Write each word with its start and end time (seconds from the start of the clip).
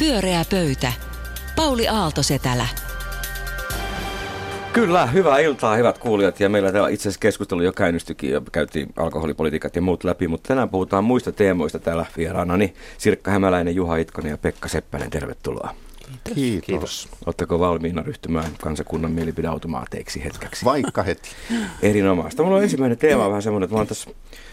Pyöreä 0.00 0.44
pöytä. 0.50 0.92
Pauli 1.56 1.88
Aalto-Setälä. 1.88 2.66
Kyllä, 4.72 5.06
hyvää 5.06 5.38
iltaa, 5.38 5.76
hyvät 5.76 5.98
kuulijat. 5.98 6.40
Ja 6.40 6.48
meillä 6.48 6.72
täällä 6.72 6.88
itse 6.88 7.02
asiassa 7.02 7.20
keskustelu 7.20 7.62
jo 7.62 7.72
käynnistyikin 7.72 8.30
ja 8.30 8.42
käytiin 8.52 8.88
alkoholipolitiikat 8.96 9.76
ja 9.76 9.82
muut 9.82 10.04
läpi, 10.04 10.28
mutta 10.28 10.48
tänään 10.48 10.68
puhutaan 10.68 11.04
muista 11.04 11.32
teemoista 11.32 11.78
täällä 11.78 12.06
vieraana. 12.16 12.56
Niin 12.56 12.74
Sirkka 12.98 13.30
Hämäläinen, 13.30 13.74
Juha 13.74 13.96
Itkonen 13.96 14.30
ja 14.30 14.38
Pekka 14.38 14.68
Seppänen, 14.68 15.10
tervetuloa. 15.10 15.74
Kiitos. 16.34 16.66
Kiitos. 16.66 17.08
Oletteko 17.26 17.58
valmiina 17.58 18.02
ryhtymään 18.02 18.50
kansakunnan 18.60 19.12
mielipideautomaateiksi 19.12 20.24
hetkeksi? 20.24 20.64
Vaikka 20.64 21.02
heti. 21.02 21.28
Erinomaista. 21.82 22.42
Mulla 22.42 22.56
on 22.56 22.62
ensimmäinen 22.62 22.98
teema 22.98 23.28
vähän 23.28 23.42
semmoinen, 23.42 23.64
että 23.64 23.74
mä 23.74 23.80
oon 23.80 23.86
tässä 23.86 24.10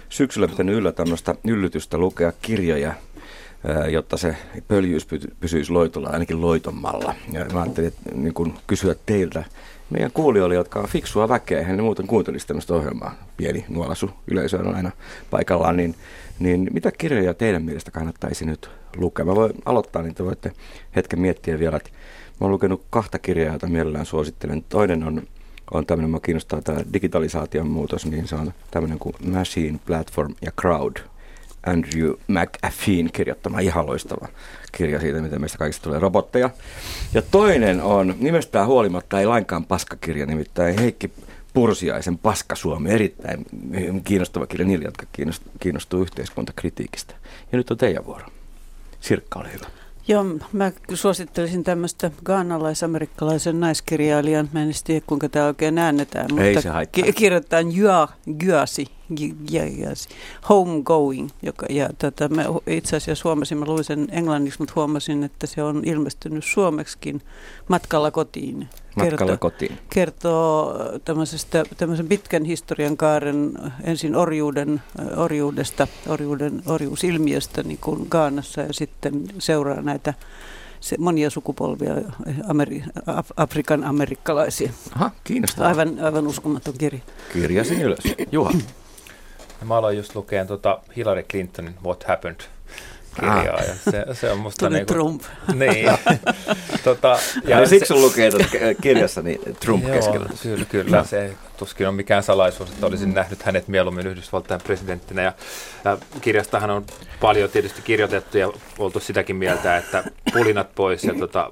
syksyllä 0.10 0.48
pitänyt 0.48 0.75
yllä 0.75 0.91
tämmöistä 0.91 1.36
yllytystä 1.48 1.98
lukea 1.98 2.34
kirjoja 2.41 2.94
jotta 3.91 4.18
se 4.18 4.36
pöljyys 4.68 5.07
pysyisi 5.39 5.71
loitolla, 5.71 6.09
ainakin 6.09 6.41
loitommalla. 6.41 7.15
Ja 7.32 7.46
mä 7.54 7.61
ajattelin 7.61 7.88
että, 7.88 8.15
niin 8.15 8.33
kun 8.33 8.54
kysyä 8.68 8.96
teiltä, 9.05 9.43
meidän 9.89 10.11
kuulijoille, 10.11 10.55
jotka 10.55 10.79
on 10.79 10.88
fiksua 10.88 11.29
väkeä, 11.29 11.60
eihän 11.60 11.78
ne 11.78 11.83
muuten 11.83 12.07
kuuntelisi 12.07 12.47
tämmöistä 12.47 12.74
ohjelmaa, 12.74 13.15
pieni 13.38 13.65
nuolasu, 13.69 14.10
yleisö 14.28 14.60
on 14.60 14.75
aina 14.75 14.91
paikallaan, 15.32 15.78
niin, 15.78 15.96
niin 16.39 16.69
mitä 16.74 16.91
kirjoja 16.91 17.33
teidän 17.33 17.64
mielestä 17.64 17.91
kannattaisi 17.91 18.46
nyt 18.46 18.69
lukea? 18.96 19.25
Mä 19.25 19.36
voin 19.36 19.54
aloittaa, 19.66 20.02
niin 20.02 20.16
te 20.16 20.25
voitte 20.25 20.52
hetken 20.96 21.19
miettiä 21.19 21.60
vielä, 21.60 21.77
että 21.77 21.89
mä 21.89 22.38
oon 22.41 22.52
lukenut 22.52 22.86
kahta 22.89 23.19
kirjaa, 23.19 23.54
joita 23.54 23.68
mielellään 23.68 24.05
suosittelen. 24.05 24.66
Toinen 24.69 25.04
on, 25.04 25.24
on 25.71 25.86
tämmöinen, 25.86 26.11
mä 26.11 26.19
kiinnostaa 26.19 26.61
tämä 26.61 26.80
digitalisaation 26.93 27.68
muutos, 27.68 28.05
niin 28.05 28.27
se 28.27 28.36
on 28.36 28.54
tämmöinen 28.71 29.00
kuin 29.00 29.16
Machine, 29.25 29.80
Platform 29.86 30.36
ja 30.41 30.52
Crowd– 30.61 30.97
Andrew 31.66 32.14
McAfeen 32.28 33.09
kirjoittama 33.14 33.59
ihan 33.59 33.86
loistava 33.86 34.28
kirja 34.72 35.00
siitä, 35.00 35.22
miten 35.22 35.42
meistä 35.42 35.58
kaikista 35.58 35.84
tulee 35.84 36.00
robotteja. 36.00 36.50
Ja 37.14 37.22
toinen 37.22 37.81
on 37.81 38.16
nimestään 38.20 38.67
huolimatta 38.67 39.20
ei 39.20 39.25
lainkaan 39.25 39.66
paskakirja, 39.66 40.25
nimittäin 40.25 40.80
Heikki 40.80 41.11
Pursiaisen 41.53 42.17
Paska 42.17 42.55
Suomi, 42.55 42.89
erittäin 42.89 43.45
kiinnostava 44.03 44.47
kirja 44.47 44.67
niille, 44.67 44.86
jotka 44.86 45.05
kiinnostuu 45.59 46.02
yhteiskuntakritiikistä. 46.02 47.14
Ja 47.52 47.58
nyt 47.58 47.72
on 47.72 47.77
teidän 47.77 48.05
vuoro. 48.05 48.25
Sirkka, 49.00 49.39
ole 49.39 49.53
hyvä. 49.53 49.66
Joo, 50.08 50.25
mä 50.53 50.72
suosittelisin 50.94 51.64
tämmöistä 51.64 52.11
gaanalais-amerikkalaisen 52.25 53.59
naiskirjailijan, 53.59 54.50
mä 54.53 54.61
en 54.64 54.72
tiedä 54.83 55.05
kuinka 55.08 55.30
tämä 55.30 55.45
oikein 55.45 55.77
äännetään, 55.77 56.25
mutta 56.30 56.44
Ei 56.44 56.61
se 56.61 56.70
haittaa. 56.70 57.11
kirjoitetaan 57.16 57.75
Jua 59.19 59.64
Gyasi, 59.67 60.09
Homegoing, 60.50 61.30
joka, 61.42 61.66
ja 61.69 61.89
tota, 61.97 62.30
mä 62.30 62.45
itse 62.67 62.95
asiassa 62.95 63.30
huomasin, 63.30 63.58
mä 63.58 63.66
luin 63.66 63.83
sen 63.83 64.08
englanniksi, 64.11 64.59
mutta 64.59 64.73
huomasin, 64.75 65.23
että 65.23 65.47
se 65.47 65.64
on 65.64 65.81
ilmestynyt 65.86 66.45
suomeksikin 66.45 67.22
matkalla 67.67 68.11
kotiin. 68.11 68.70
Matkalla 68.95 69.17
kertoo, 69.17 69.38
kotiin. 69.38 69.78
Kertoo 69.89 70.75
tämmöisestä, 71.05 71.64
tämmöisen 71.78 72.08
pitkän 72.08 72.45
historian 72.45 72.97
kaaren 72.97 73.52
ensin 73.83 74.16
orjuuden, 74.16 74.81
orjuudesta, 75.17 75.88
orjuuden, 76.08 76.61
orjuusilmiöstä 76.66 77.64
niin 77.64 77.80
kuin 77.81 78.08
Gaanassa 78.09 78.61
ja 78.61 78.73
sitten 78.73 79.23
seuraa 79.39 79.81
näitä 79.81 80.14
se, 80.83 80.95
monia 81.00 81.30
sukupolvia 81.30 81.95
Ameri, 82.48 82.83
Af, 83.05 83.30
Afrikan 83.38 83.83
amerikkalaisia. 83.83 84.72
Aha, 84.95 85.11
kiinnostavaa. 85.23 85.70
Aivan, 85.70 86.00
aivan 86.00 86.27
uskomaton 86.27 86.73
kirja. 86.77 87.00
Kirjasin 87.33 87.81
ylös. 87.81 88.03
Juha. 88.31 88.52
Mä 89.64 89.78
aloin 89.78 89.97
just 89.97 90.16
lukeen 90.16 90.47
tuota 90.47 90.80
Hillary 90.95 91.23
Clintonin 91.23 91.75
What 91.83 92.03
Happened 92.03 92.42
kirjaa. 93.16 93.58
Ah. 93.58 93.67
Ja 93.67 93.92
se, 93.92 94.05
se 94.14 94.31
on 94.31 94.39
musta 94.39 94.66
Tuli 94.66 94.75
niinku, 94.75 94.94
Trump. 94.94 95.22
Niin. 95.53 95.92
tota, 96.83 97.20
ja 97.44 97.59
ja 97.59 97.67
siksi 97.67 97.88
se, 97.88 97.94
lukee 97.94 98.31
tuossa 98.31 98.50
kirjassa 98.81 99.22
niin 99.22 99.39
Trump 99.59 99.83
joo, 99.83 99.95
keskellä. 99.95 100.30
Kyllä, 100.44 100.66
kyllä. 100.66 100.97
No. 100.97 101.03
Se 101.03 101.33
tuskin 101.58 101.88
on 101.88 101.95
mikään 101.95 102.23
salaisuus, 102.23 102.70
että 102.70 102.86
olisin 102.86 103.10
mm. 103.10 103.15
nähnyt 103.15 103.43
hänet 103.43 103.67
mieluummin 103.67 104.08
Yhdysvaltain 104.08 104.61
presidenttinä. 104.61 105.21
Ja, 105.21 105.33
ja 105.86 105.98
kirjastahan 106.21 106.70
on 106.70 106.86
paljon 107.21 107.49
tietysti 107.49 107.82
kirjoitettu 107.82 108.37
ja 108.37 108.52
oltu 108.77 108.99
sitäkin 108.99 109.36
mieltä, 109.36 109.77
että 109.77 110.04
pulinat 110.33 110.76
pois 110.76 111.04
ja 111.04 111.14
tota, 111.14 111.52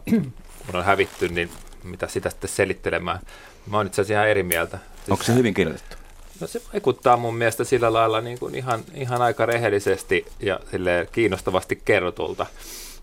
kun 0.66 0.76
on 0.76 0.84
hävitty, 0.84 1.30
niin 1.30 1.50
mitä 1.84 2.08
sitä 2.08 2.30
sitten 2.30 2.50
selittelemään. 2.50 3.20
Mä 3.68 3.78
oon 3.78 3.88
itse 3.88 4.02
asiassa 4.02 4.14
ihan 4.14 4.30
eri 4.30 4.44
mieltä. 4.44 4.78
Onko 5.10 5.24
se 5.24 5.36
hyvin 5.36 5.54
kirjoitettu? 5.54 6.01
No 6.42 6.48
se 6.48 6.62
vaikuttaa 6.74 7.18
mun 7.18 7.36
mielestä 7.36 7.64
sillä 7.64 7.94
lailla 7.94 8.22
niin 8.22 8.40
kuin 8.40 8.56
ihan, 8.56 8.82
ihan 8.94 9.22
aika 9.22 9.46
rehellisesti 9.46 10.26
ja 10.40 10.60
kiinnostavasti 11.12 11.82
kerrotulta 11.86 12.46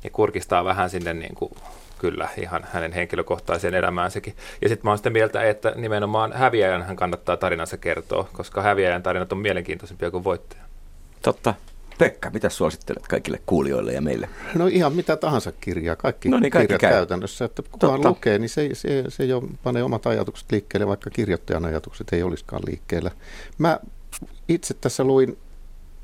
ja 0.05 0.11
kurkistaa 0.11 0.65
vähän 0.65 0.91
sinne 0.91 1.15
niin 1.15 1.35
kuin, 1.35 1.53
kyllä 1.99 2.29
ihan 2.41 2.67
hänen 2.73 2.93
henkilökohtaiseen 2.93 3.75
elämäänsäkin. 3.75 4.37
Ja 4.63 4.69
sitten 4.69 4.87
mä 4.87 4.91
oon 4.91 4.99
sitä 4.99 5.11
mieltä, 5.11 5.43
että 5.43 5.73
nimenomaan 5.77 6.33
häviäjän 6.33 6.83
hän 6.83 6.97
kannattaa 6.97 7.37
tarinansa 7.37 7.77
kertoa, 7.77 8.29
koska 8.33 8.63
häviäjän 8.63 9.03
tarinat 9.03 9.33
on 9.33 9.39
mielenkiintoisempia 9.39 10.11
kuin 10.11 10.25
voittaja. 10.25 10.63
Totta. 11.23 11.55
Pekka, 11.99 12.31
mitä 12.31 12.49
suosittelet 12.49 13.09
kaikille 13.09 13.41
kuulijoille 13.47 13.93
ja 13.93 14.01
meille? 14.01 14.29
No 14.55 14.67
ihan 14.67 14.93
mitä 14.93 15.17
tahansa 15.17 15.53
kirjaa, 15.53 15.97
kaikki, 15.97 16.29
no 16.29 16.39
niin, 16.39 16.51
kaikki 16.51 16.67
kirjat 16.67 16.81
käy. 16.81 16.91
käytännössä. 16.91 17.45
Että 17.45 17.63
kukaan 17.63 17.93
Totta. 17.93 18.09
lukee, 18.09 18.39
niin 18.39 18.49
se, 18.49 18.71
se, 18.73 19.05
se 19.09 19.25
jo 19.25 19.43
panee 19.63 19.83
omat 19.83 20.07
ajatukset 20.07 20.53
liikkeelle, 20.53 20.87
vaikka 20.87 21.11
kirjoittajan 21.11 21.65
ajatukset 21.65 22.07
ei 22.13 22.23
olisikaan 22.23 22.63
liikkeellä. 22.67 23.11
Mä 23.59 23.81
itse 24.49 24.75
tässä 24.75 25.05
luin, 25.05 25.39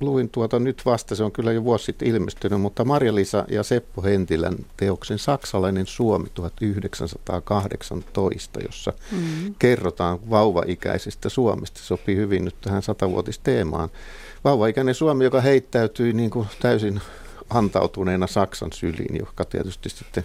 luin 0.00 0.28
tuota 0.28 0.58
nyt 0.58 0.82
vasta, 0.86 1.14
se 1.14 1.24
on 1.24 1.32
kyllä 1.32 1.52
jo 1.52 1.64
vuosi 1.64 1.84
sitten 1.84 2.08
ilmestynyt, 2.08 2.60
mutta 2.60 2.84
Marja-Liisa 2.84 3.44
ja 3.48 3.62
Seppo 3.62 4.02
Hentilän 4.02 4.56
teoksen 4.76 5.18
Saksalainen 5.18 5.86
Suomi 5.86 6.28
1918, 6.34 8.60
jossa 8.60 8.92
mm-hmm. 9.12 9.54
kerrotaan 9.58 10.30
vauvaikäisistä 10.30 11.28
Suomesta. 11.28 11.80
Se 11.80 11.86
sopii 11.86 12.16
hyvin 12.16 12.44
nyt 12.44 12.56
tähän 12.60 12.82
satavuotisteemaan. 12.82 13.88
Vauvaikäinen 14.44 14.94
Suomi, 14.94 15.24
joka 15.24 15.40
heittäytyi 15.40 16.12
niin 16.12 16.30
kuin 16.30 16.48
täysin 16.60 17.00
antautuneena 17.50 18.26
Saksan 18.26 18.72
syliin, 18.72 19.16
joka 19.16 19.44
tietysti 19.44 19.88
sitten 19.88 20.24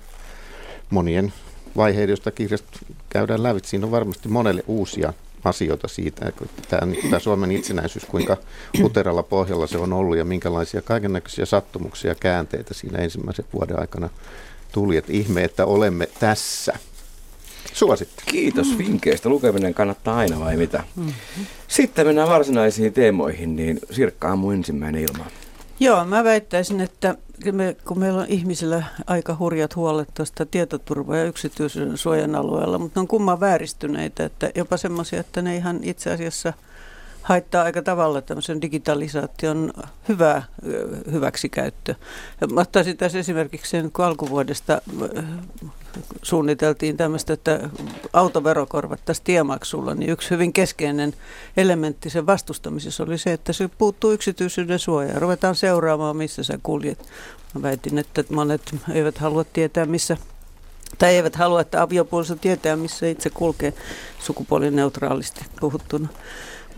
monien 0.89 1.33
vaiheiden, 1.77 2.09
joista 2.09 2.31
kirjasta 2.31 2.79
käydään 3.09 3.43
lävitse, 3.43 3.69
siinä 3.69 3.85
on 3.85 3.91
varmasti 3.91 4.29
monelle 4.29 4.63
uusia 4.67 5.13
asioita 5.43 5.87
siitä, 5.87 6.25
että 6.27 6.45
tämä, 6.69 6.93
tämä 7.01 7.19
Suomen 7.19 7.51
itsenäisyys, 7.51 8.05
kuinka 8.05 8.37
huteralla 8.81 9.23
pohjalla 9.23 9.67
se 9.67 9.77
on 9.77 9.93
ollut 9.93 10.17
ja 10.17 10.25
minkälaisia 10.25 10.81
kaikennäköisiä 10.81 11.45
sattumuksia 11.45 12.11
ja 12.11 12.15
käänteitä 12.15 12.73
siinä 12.73 12.97
ensimmäisen 12.97 13.45
vuoden 13.53 13.79
aikana 13.79 14.09
tuli. 14.71 14.97
Että 14.97 15.13
ihme, 15.13 15.43
että 15.43 15.65
olemme 15.65 16.07
tässä. 16.19 16.73
Suosittelen. 17.73 18.31
Kiitos 18.31 18.77
vinkkeistä. 18.77 19.29
Lukeminen 19.29 19.73
kannattaa 19.73 20.17
aina 20.17 20.39
vai 20.39 20.57
mitä? 20.57 20.83
Mm-hmm. 20.95 21.13
Sitten 21.67 22.07
mennään 22.07 22.29
varsinaisiin 22.29 22.93
teemoihin, 22.93 23.55
niin 23.55 23.79
Sirkka 23.91 24.31
on 24.31 24.39
mun 24.39 24.53
ensimmäinen 24.53 25.01
ilma. 25.01 25.25
Joo, 25.79 26.05
mä 26.05 26.23
väittäisin, 26.23 26.81
että 26.81 27.15
me, 27.51 27.75
kun 27.85 27.99
meillä 27.99 28.21
on 28.21 28.27
ihmisillä 28.29 28.83
aika 29.07 29.35
hurjat 29.39 29.75
huolet 29.75 30.09
tuosta 30.13 30.45
tietoturva- 30.45 31.15
ja 31.15 31.23
yksityisyyden 31.23 31.97
suojan 31.97 32.35
alueella, 32.35 32.77
mutta 32.79 32.99
ne 32.99 33.01
on 33.01 33.07
kumman 33.07 33.39
vääristyneitä, 33.39 34.25
että 34.25 34.51
jopa 34.55 34.77
semmoisia, 34.77 35.19
että 35.19 35.41
ne 35.41 35.55
ihan 35.55 35.79
itse 35.83 36.11
asiassa– 36.11 36.53
haittaa 37.29 37.63
aika 37.63 37.81
tavalla 37.81 38.21
tämmöisen 38.21 38.61
digitalisaation 38.61 39.73
hyvää 40.09 40.43
hyväksikäyttö. 41.11 41.95
Mä 42.53 42.61
ottaisin 42.61 42.97
tässä 42.97 43.19
esimerkiksi 43.19 43.71
sen, 43.71 43.91
kun 43.91 44.05
alkuvuodesta 44.05 44.81
suunniteltiin 46.21 46.97
tämmöistä, 46.97 47.33
että 47.33 47.69
autovero 48.13 48.65
korvattaisiin 48.65 49.25
tiemaksulla, 49.25 49.95
niin 49.95 50.11
yksi 50.11 50.29
hyvin 50.29 50.53
keskeinen 50.53 51.13
elementti 51.57 52.09
sen 52.09 52.25
vastustamisessa 52.25 53.03
oli 53.03 53.17
se, 53.17 53.33
että 53.33 53.53
se 53.53 53.69
puuttuu 53.77 54.11
yksityisyyden 54.11 54.79
suojaa. 54.79 55.19
Ruvetaan 55.19 55.55
seuraamaan, 55.55 56.17
missä 56.17 56.43
sä 56.43 56.59
kuljet. 56.63 57.09
Mä 57.53 57.61
väitin, 57.61 57.97
että 57.97 58.23
monet 58.29 58.75
eivät 58.93 59.17
halua 59.17 59.43
tietää, 59.43 59.85
missä 59.85 60.17
tai 60.97 61.15
eivät 61.15 61.35
halua, 61.35 61.61
että 61.61 61.81
aviopuoliso 61.81 62.35
tietää, 62.35 62.75
missä 62.75 63.07
itse 63.07 63.29
kulkee 63.29 63.73
sukupuolineutraalisti 64.19 65.45
puhuttuna. 65.59 66.07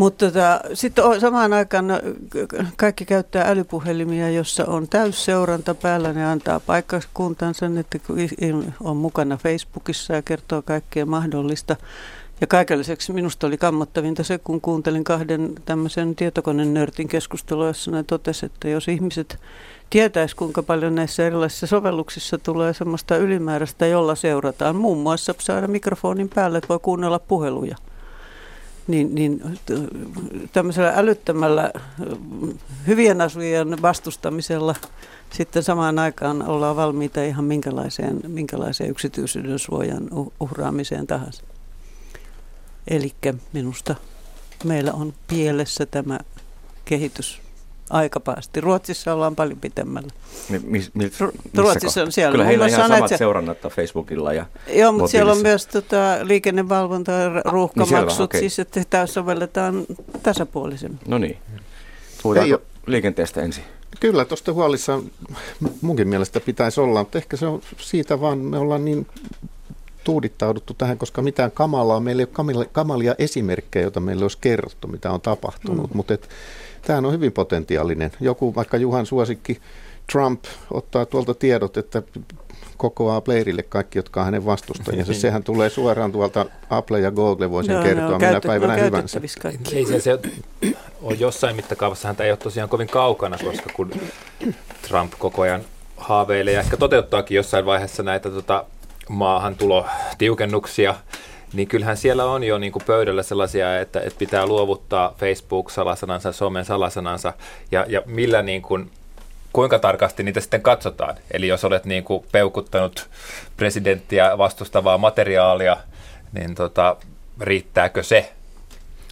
Mutta 0.02 0.26
tota, 0.26 0.62
sitten 0.74 1.04
samaan 1.20 1.54
aikaan 1.54 1.88
no, 1.88 2.00
kaikki 2.78 3.06
käyttää 3.06 3.48
älypuhelimia, 3.48 4.30
jossa 4.30 4.66
on 4.66 4.88
täysseuranta 4.88 5.76
päällä. 5.76 6.14
Ne 6.14 6.26
antaa 6.26 6.60
paikkakuntansa, 6.60 7.66
että 7.80 8.00
on 8.80 8.98
mukana 8.98 9.38
Facebookissa 9.38 10.14
ja 10.14 10.22
kertoo 10.22 10.62
kaikkea 10.62 11.06
mahdollista. 11.06 11.76
Ja 12.42 12.48
kaiken 12.48 12.80
lisäksi 12.80 13.14
minusta 13.14 13.48
oli 13.48 13.58
kammottavinta 13.58 14.24
se, 14.24 14.38
kun 14.38 14.62
kuuntelin 14.62 15.04
kahden 15.04 15.56
tämmöisen 15.66 16.16
tietokonenörtin 16.16 17.08
keskustelua, 17.08 17.68
jossa 17.68 17.92
ne 17.92 18.04
totesi, 18.04 18.46
että 18.46 18.70
jos 18.70 18.88
ihmiset 18.88 19.40
tietäisi, 19.90 20.36
kuinka 20.36 20.64
paljon 20.64 20.96
näissä 20.96 21.28
erilaisissa 21.28 21.68
sovelluksissa 21.68 22.38
tulee 22.38 22.74
semmoista 22.74 23.18
ylimääräistä, 23.18 23.86
jolla 23.86 24.16
seurataan. 24.16 24.76
Muun 24.76 24.98
muassa 24.98 25.36
saada 25.40 25.68
mikrofonin 25.68 26.30
päälle, 26.30 26.58
että 26.58 26.68
voi 26.68 26.80
kuunnella 26.80 27.20
puheluja 27.20 27.76
niin, 28.92 29.16
niin 29.16 29.60
tämmöisellä 30.54 30.94
älyttömällä 30.96 31.72
hyvien 32.88 33.22
asujien 33.22 33.82
vastustamisella 33.82 34.76
sitten 35.30 35.64
samaan 35.64 36.00
aikaan 36.00 36.48
ollaan 36.48 36.76
valmiita 36.76 37.24
ihan 37.24 37.46
minkälaiseen, 37.46 38.20
minkälaiseen 38.28 38.90
yksityisyyden 38.90 39.60
suojan 39.60 40.10
uhraamiseen 40.40 41.08
tahansa. 41.08 41.44
Eli 42.88 43.12
minusta 43.54 43.96
meillä 44.64 44.94
on 44.94 45.14
pielessä 45.28 45.86
tämä 45.86 46.20
kehitys 46.86 47.41
aika 47.92 48.20
päästi. 48.20 48.62
Ruotsissa 48.62 49.14
ollaan 49.14 49.36
paljon 49.36 49.60
pitemmällä. 49.60 50.10
Mis, 50.64 50.92
mis, 50.94 51.14
Ruotsissa 51.56 52.02
on 52.02 52.12
siellä. 52.12 52.32
Kyllä 52.32 52.46
heillä 52.46 52.64
on 52.66 52.70
ihan 52.70 52.88
samat 52.88 53.10
se... 53.10 53.18
seurannat 53.18 53.58
Facebookilla 53.70 54.34
ja 54.34 54.46
Joo, 54.74 54.92
mutta 54.92 55.08
siellä 55.08 55.32
on 55.32 55.42
myös 55.42 55.68
tota, 55.68 55.98
liikennevalvonta 56.22 57.12
ja 57.12 57.30
ruuhkamaksut, 57.46 58.18
niin 58.18 58.24
okay. 58.24 58.40
siis 58.40 58.60
että 58.60 58.82
tämä 58.90 59.06
sovelletaan 59.06 59.86
tasapuolisemmin. 60.24 61.00
No 61.08 61.18
niin. 61.18 61.38
Puhutaanko 62.24 62.62
liikenteestä 62.88 63.42
ensin? 63.42 63.64
Kyllä, 64.00 64.26
tuosta 64.26 64.54
huolissa 64.54 65.00
munkin 65.82 66.08
mielestä 66.08 66.40
pitäisi 66.40 66.82
olla, 66.82 67.00
mutta 67.00 67.18
ehkä 67.18 67.38
se 67.38 67.46
on 67.46 67.62
siitä 67.78 68.22
vaan, 68.22 68.38
me 68.38 68.58
ollaan 68.58 68.86
niin 68.86 69.08
tuudittauduttu 70.04 70.74
tähän, 70.74 70.98
koska 70.98 71.22
mitään 71.22 71.52
kamalaa, 71.52 72.00
meillä 72.00 72.22
ei 72.22 72.28
ole 72.56 72.70
kamalia 72.72 73.16
esimerkkejä, 73.18 73.84
joita 73.84 74.00
meille 74.00 74.24
olisi 74.26 74.38
kerrottu, 74.42 74.88
mitä 74.88 75.12
on 75.12 75.22
tapahtunut, 75.22 75.90
mm. 75.90 75.98
mutta 75.98 76.18
tämähän 76.82 77.06
on 77.06 77.14
hyvin 77.14 77.32
potentiaalinen. 77.32 78.12
Joku, 78.20 78.56
vaikka 78.56 78.78
Juhan 78.78 79.06
suosikki 79.06 79.60
Trump 80.12 80.44
ottaa 80.72 81.06
tuolta 81.06 81.34
tiedot, 81.34 81.78
että 81.78 82.04
kokoaa 82.78 83.22
Blairille 83.22 83.64
kaikki, 83.64 84.00
jotka 84.00 84.20
on 84.20 84.26
hänen 84.26 84.46
vastustajansa. 84.46 85.14
Sehän 85.14 85.44
tulee 85.44 85.70
suoraan 85.70 86.12
tuolta 86.12 86.46
Apple 86.70 87.00
ja 87.00 87.12
Google 87.12 87.52
voi 87.52 87.64
sen 87.64 87.76
no, 87.76 87.84
kertoa 87.84 88.10
no, 88.10 88.18
minä 88.18 88.32
käyttä, 88.32 88.48
päivänä 88.48 88.78
no, 88.78 88.84
hyvänsä. 88.84 89.22
Ei 89.74 89.86
se, 89.86 90.00
se 90.00 90.20
on 91.02 91.20
jossain 91.20 91.56
mittakaavassa, 91.56 92.08
häntä 92.08 92.24
ei 92.24 92.32
ole 92.32 92.38
tosiaan 92.38 92.70
kovin 92.70 92.88
kaukana, 92.88 93.38
koska 93.38 93.70
kun 93.74 93.92
Trump 94.88 95.14
koko 95.20 95.42
ajan 95.42 95.62
haaveilee 95.98 96.54
ja 96.54 96.60
ehkä 96.60 96.78
toteuttaakin 96.78 97.36
jossain 97.36 97.66
vaiheessa 97.66 98.04
näitä 98.04 98.30
tota, 98.30 98.66
maahantulo 99.12 99.86
tiukennuksia, 100.18 100.96
niin 101.54 101.68
kyllähän 101.68 101.98
siellä 101.98 102.26
on 102.26 102.44
jo 102.44 102.58
niin 102.58 102.72
kuin 102.72 102.84
pöydällä 102.86 103.24
sellaisia, 103.24 103.80
että, 103.80 104.00
että 104.00 104.20
pitää 104.20 104.46
luovuttaa 104.46 105.16
Facebook-salasanansa, 105.18 106.32
somen 106.32 106.66
salasanansa 106.66 107.34
ja, 107.72 107.86
ja 107.88 108.02
millä 108.06 108.42
niin 108.42 108.62
kuin, 108.62 108.92
kuinka 109.54 109.80
tarkasti 109.80 110.24
niitä 110.24 110.40
sitten 110.40 110.62
katsotaan. 110.62 111.16
Eli 111.32 111.48
jos 111.48 111.66
olet 111.66 111.86
niin 111.86 112.04
kuin 112.04 112.26
peukuttanut 112.32 113.10
presidenttiä 113.58 114.38
vastustavaa 114.38 114.98
materiaalia, 114.98 115.78
niin 116.32 116.56
tota, 116.56 116.96
riittääkö 117.40 118.04
se? 118.04 118.32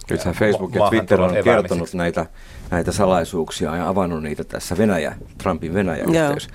Kyllähän 0.06 0.34
Facebook 0.34 0.74
ja 0.74 0.88
Twitter 0.88 1.20
on 1.20 1.34
kertonut 1.44 1.94
näitä, 1.94 2.26
näitä 2.70 2.92
salaisuuksia 2.92 3.76
ja 3.76 3.88
avannut 3.88 4.22
niitä 4.22 4.44
tässä 4.44 4.78
Venäjä, 4.78 5.14
Trumpin 5.38 5.74
Venäjä-yhteys 5.74 6.48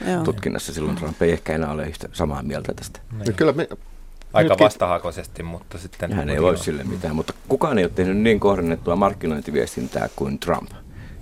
Silloin 0.58 0.96
Trump 0.96 1.22
ei 1.22 1.32
ehkä 1.32 1.54
enää 1.54 1.72
ole 1.72 1.88
yhtä 1.88 2.10
samaa 2.14 2.44
mieltä 2.44 2.74
tästä. 2.74 3.00
Niin. 3.12 3.34
Kyllä 3.34 3.52
me, 3.52 3.68
Aika 4.36 4.50
Nytkin... 4.50 4.66
vastahakoisesti, 4.66 5.44
mutta 5.44 5.78
sitten... 5.78 6.14
Hän 6.14 6.30
ei 6.30 6.42
voi 6.42 6.58
sille 6.58 6.84
mitään, 6.84 7.16
mutta 7.16 7.34
kukaan 7.48 7.78
ei 7.78 7.84
ole 7.84 7.92
tehnyt 7.96 8.18
niin 8.18 8.40
kohdennettua 8.40 8.96
markkinointiviestintää 8.96 10.10
kuin 10.16 10.40
Trump. 10.40 10.72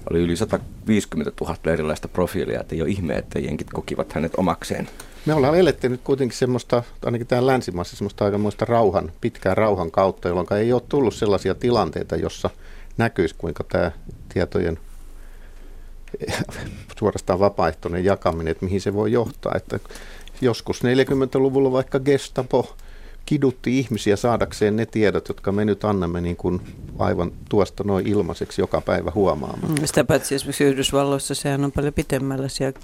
Oli 0.10 0.20
yli 0.20 0.36
150 0.36 1.32
000 1.42 1.58
erilaista 1.74 2.08
profiilia, 2.08 2.60
että 2.60 2.76
ei 2.76 2.82
ole 2.82 2.90
ihme, 2.90 3.14
että 3.14 3.40
jenkit 3.40 3.68
kokivat 3.74 4.14
hänet 4.14 4.32
omakseen. 4.38 4.90
Me 5.26 5.34
ollaan 5.34 5.60
eletty 5.60 5.90
nyt 5.90 6.02
kuitenkin 6.04 6.38
semmoista, 6.38 6.84
ainakin 7.06 7.28
täällä 7.28 7.52
länsimaassa, 7.52 7.96
semmoista 7.96 8.26
aikamoista 8.26 8.66
rauhan, 8.66 9.12
pitkää 9.22 9.56
rauhan 9.56 9.92
kautta, 9.92 10.28
jolloin 10.28 10.48
ei 10.54 10.74
ole 10.74 10.82
tullut 10.90 11.14
sellaisia 11.14 11.56
tilanteita, 11.56 12.16
jossa 12.16 12.50
näkyisi, 12.98 13.36
kuinka 13.38 13.64
tämä 13.64 13.92
tietojen 14.34 14.80
suorastaan 17.00 17.40
vapaaehtoinen 17.40 18.06
jakaminen, 18.06 18.52
että 18.52 18.66
mihin 18.66 18.82
se 18.82 18.94
voi 18.94 19.12
johtaa. 19.12 19.54
Että 19.56 19.80
joskus 20.42 20.82
40-luvulla 20.84 21.72
vaikka 21.72 22.00
Gestapo 22.00 22.76
kidutti 23.26 23.80
ihmisiä 23.80 24.16
saadakseen 24.16 24.76
ne 24.76 24.86
tiedot, 24.86 25.28
jotka 25.28 25.52
me 25.52 25.66
nyt 25.66 25.84
annamme 25.84 26.22
niin 26.22 26.36
kuin 26.36 26.62
aivan 27.00 27.32
tuosta 27.50 27.84
noin 27.84 28.08
ilmaiseksi 28.08 28.62
joka 28.62 28.82
päivä 28.82 29.12
huomaamaan. 29.16 29.72
Mm, 29.72 29.86
sitä 29.86 30.04
paitsi 30.04 30.36
esimerkiksi 30.36 30.64
Yhdysvalloissa 30.64 31.36
sehän 31.36 31.64
on 31.66 31.72
paljon 31.72 31.94
pitemmällä. 31.94 32.48
Siellä 32.48 32.80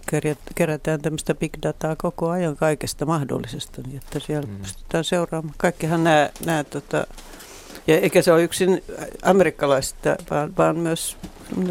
kerätään 0.56 1.02
tämmöistä 1.02 1.36
big 1.36 1.54
dataa 1.64 1.96
koko 1.96 2.30
ajan 2.30 2.56
kaikesta 2.56 3.06
mahdollisesta, 3.06 3.82
niin 3.82 3.98
että 3.98 4.20
siellä 4.20 4.48
mm. 4.48 4.56
pystytään 4.56 5.04
seuraamaan. 5.04 5.56
Kaikkihan 5.58 6.04
nämä, 6.04 6.30
nämä 6.46 6.64
tota, 6.64 7.08
ja 7.90 8.00
eikä 8.00 8.22
se 8.22 8.34
ole 8.34 8.44
yksin 8.44 8.84
amerikkalaista, 9.24 10.16
vaan, 10.30 10.54
vaan 10.58 10.78
myös 10.78 11.18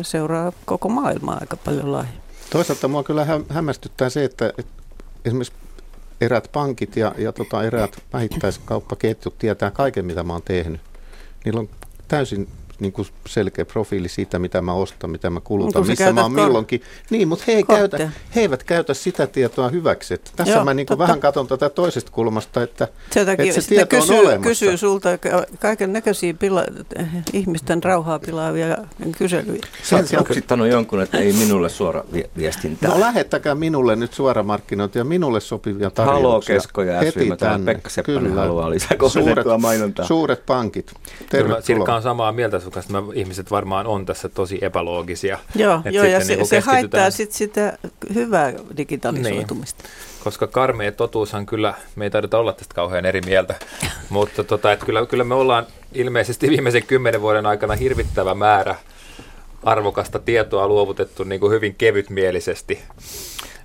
seuraa 0.03 0.53
koko 0.65 0.88
maailmaa 0.88 1.38
aika 1.41 1.56
paljon 1.56 1.93
laajemmin. 1.93 2.20
Toisaalta 2.50 2.88
mua 2.88 3.03
kyllä 3.03 3.25
hä- 3.25 3.41
hämmästyttää 3.49 4.11
se, 4.11 4.25
että, 4.25 4.53
että 4.59 4.82
esimerkiksi 5.25 5.53
erät 6.20 6.49
pankit 6.53 6.97
ja, 6.97 7.15
ja 7.19 7.32
tota, 7.32 7.62
erät 7.62 8.03
vähittäiskauppaketjut 8.12 9.38
tietää 9.38 9.70
kaiken, 9.70 10.05
mitä 10.05 10.23
mä 10.23 10.32
oon 10.32 10.43
tehnyt. 10.43 10.81
Niillä 11.44 11.61
on 11.61 11.69
täysin 12.09 12.49
niin 12.80 12.92
kuin 12.92 13.08
selkeä 13.26 13.64
profiili 13.64 14.08
siitä, 14.08 14.38
mitä 14.38 14.62
mä 14.62 14.72
ostan, 14.72 15.10
mitä 15.10 15.30
mä 15.30 15.40
kulutan, 15.40 15.86
missä 15.86 16.12
mä 16.12 16.22
oon 16.22 16.34
kor- 16.34 16.44
milloinkin. 16.44 16.82
Niin, 17.10 17.28
mutta 17.28 17.44
he, 17.48 17.52
ei 17.52 17.62
käytä, 17.62 18.10
he 18.34 18.40
eivät 18.40 18.62
käytä 18.62 18.94
sitä 18.94 19.26
tietoa 19.26 19.69
hyväksi. 19.69 20.14
Että 20.14 20.30
tässä 20.36 20.54
Joo, 20.54 20.64
mä 20.64 20.75
niin 20.75 20.86
kuin 20.86 20.98
vähän 20.98 21.20
katson 21.20 21.46
tätä 21.46 21.69
toisesta 21.69 22.12
kulmasta, 22.12 22.62
että, 22.62 22.88
takia, 23.14 23.44
että 23.44 23.60
se 23.60 23.69
tieto 23.69 23.86
kysyy, 23.86 24.14
on 24.16 24.20
olemassa. 24.20 24.48
kysyy 24.48 24.76
sulta 24.76 25.08
kaiken 25.58 25.92
näköisiä 25.92 26.32
pila- 26.32 26.84
ihmisten 27.32 27.82
rauhaa 27.82 28.19
pilaavia 28.19 28.76
kyselyjä. 29.19 29.62
Sä 29.82 29.96
oot 29.96 30.12
joksittanut 30.12 30.69
jonkun, 30.69 31.02
että 31.02 31.19
ei 31.19 31.32
minulle 31.32 31.69
suora 31.69 32.04
vi- 32.12 32.30
viestintää. 32.36 32.90
No 32.90 33.00
lähettäkää 33.00 33.54
minulle 33.54 33.96
nyt 33.96 34.14
suora 34.14 34.42
markkinointi 34.42 34.98
ja 34.98 35.04
minulle 35.04 35.40
sopivia 35.40 35.90
tarjouksia. 35.90 36.60
Haloo 36.75 37.00
heti 37.04 37.30
tänne. 37.38 37.75
Pekka 37.75 37.90
Seppänen 37.90 38.22
Kyllä. 38.22 38.40
haluaa 38.40 38.70
lisää 38.70 38.98
suuret, 39.08 39.46
mainontaa. 39.60 40.06
Suuret 40.06 40.46
pankit. 40.46 40.92
Tervetuloa. 41.30 41.60
Sirkka 41.60 41.94
on 41.94 42.02
samaa 42.02 42.32
mieltä 42.32 42.60
kanssa. 42.70 43.03
ihmiset 43.15 43.50
varmaan 43.50 43.87
on 43.87 44.06
tässä 44.06 44.29
tosi 44.29 44.59
epäloogisia. 44.62 45.38
Joo, 45.55 45.81
joo 45.91 46.05
ja 46.05 46.25
se, 46.25 46.37
niin 46.37 46.47
se 46.47 46.61
haittaa 46.61 47.11
sit 47.11 47.32
sitä 47.32 47.79
hyvää 48.15 48.53
digitalisoitumista. 48.76 49.82
Niin, 49.82 50.25
koska 50.25 50.47
karmea 50.47 50.93
totuushan 50.93 51.47
kyllä, 51.47 51.75
me 51.97 52.05
ei 52.05 52.11
taideta 52.11 52.38
olla 52.38 52.53
tästä 52.53 52.75
kauhean 52.75 53.06
eri 53.06 53.20
mieltä, 53.20 53.55
mutta 54.09 54.44
tota, 54.44 54.73
että 54.73 54.87
kyllä, 54.87 55.06
kyllä 55.06 55.25
me 55.25 55.35
ollaan 55.35 55.67
ilmeisesti 55.93 56.49
viimeisen 56.49 56.87
kymmenen 56.87 57.20
vuoden 57.20 57.47
aikana 57.47 57.75
hirvittävä 57.75 58.35
määrä 58.35 58.75
arvokasta 59.62 60.19
tietoa 60.19 60.69
luovutettu 60.69 61.25
niin 61.25 61.41
kuin 61.41 61.53
hyvin 61.53 61.75
kevytmielisesti. 61.75 62.82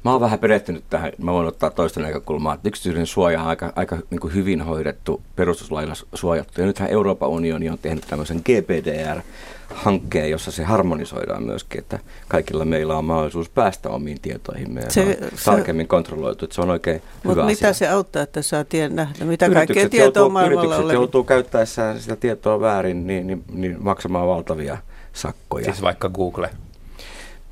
Mä 0.04 0.12
oon 0.12 0.22
vähän 0.22 0.40
perehtynyt 0.40 0.84
tähän, 0.90 1.12
mä 1.18 1.34
voin 1.34 1.48
ottaa 1.48 1.70
toista 1.70 2.00
näkökulmaa, 2.00 2.54
että 2.54 2.70
yksityisen 2.70 3.08
suoja 3.08 3.42
on 3.42 3.48
aika, 3.48 3.74
aika 3.76 3.98
niin 4.10 4.20
kuin 4.20 4.34
hyvin 4.34 4.62
hoidettu, 4.62 5.22
perustuslailla 5.36 5.94
suojattu. 6.14 6.62
Ja 6.62 6.68
nythän 6.68 6.90
Euroopan 6.90 7.30
unioni 7.30 7.70
on 7.70 7.78
tehnyt 7.78 8.06
tämmöisen 8.08 8.42
GPDR-hankkeen, 8.46 10.30
jossa 10.30 10.52
se 10.52 10.64
harmonisoidaan 10.64 11.44
myöskin, 11.44 11.80
että 11.80 12.00
kaikilla 12.28 12.66
meillä 12.66 12.98
on 12.98 13.06
mahdollisuus 13.06 13.50
päästä 13.50 13.90
omiin 13.90 14.22
tietoihin 14.22 14.76
ja 14.76 14.92
se, 14.92 15.18
se, 15.36 15.46
tarkemmin 15.46 15.88
kontrolloitu, 15.88 16.46
että 16.46 16.56
se 16.56 16.62
on 16.62 16.70
oikein 16.70 17.02
Mutta 17.24 17.30
hyvä 17.30 17.46
mitä 17.46 17.68
asia. 17.68 17.74
se 17.74 17.88
auttaa, 17.88 18.22
että 18.22 18.42
saa 18.42 18.64
tien 18.64 18.96
nähdä, 18.96 19.26
mitä 19.26 19.50
kaikkea 19.50 19.90
tietoa 19.90 20.22
joutuu, 20.22 20.34
maailmalla 20.34 20.76
Yritykset 20.76 20.94
joutuu 20.94 21.24
käyttäessään 21.24 22.00
sitä 22.00 22.16
tietoa 22.16 22.60
väärin, 22.60 23.08
niin, 23.08 23.28
niin, 23.28 23.44
niin 23.54 23.78
maksamaan 23.80 24.28
valtavia 24.28 24.78
sakkoja. 25.14 25.66
Siis 25.66 25.82
vaikka 25.82 26.10
Google? 26.10 26.50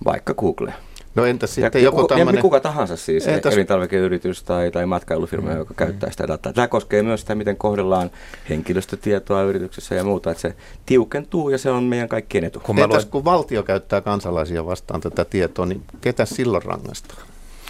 Vaikka 0.05 0.33
Google. 0.33 0.73
No 1.15 1.25
entä 1.25 1.47
sitten 1.47 1.79
ja 1.79 1.83
joku 1.83 2.07
tämmöinen... 2.07 2.41
Kuka 2.41 2.59
tahansa 2.59 2.97
siis, 2.97 3.27
entäs... 3.27 3.53
elintarvikeyritys 3.53 4.43
tai, 4.43 4.71
tai 4.71 4.85
matkailufirma, 4.85 5.49
mm. 5.49 5.57
joka 5.57 5.73
käyttää 5.73 6.11
sitä 6.11 6.27
dataa. 6.27 6.53
Tämä 6.53 6.67
koskee 6.67 7.03
myös 7.03 7.21
sitä, 7.21 7.35
miten 7.35 7.57
kohdellaan 7.57 8.11
henkilöstötietoa 8.49 9.41
yrityksessä 9.41 9.95
ja 9.95 10.03
muuta, 10.03 10.31
että 10.31 10.41
se 10.41 10.55
tiukentuu 10.85 11.49
ja 11.49 11.57
se 11.57 11.69
on 11.69 11.83
meidän 11.83 12.09
kaikkien 12.09 12.43
etu. 12.43 12.59
Kun 12.59 12.79
entäs 12.79 13.05
kun 13.05 13.25
valtio 13.25 13.63
käyttää 13.63 14.01
kansalaisia 14.01 14.65
vastaan 14.65 15.01
tätä 15.01 15.25
tietoa, 15.25 15.65
niin 15.65 15.83
ketä 16.01 16.25
silloin 16.25 16.63
rangaistaan? 16.63 17.21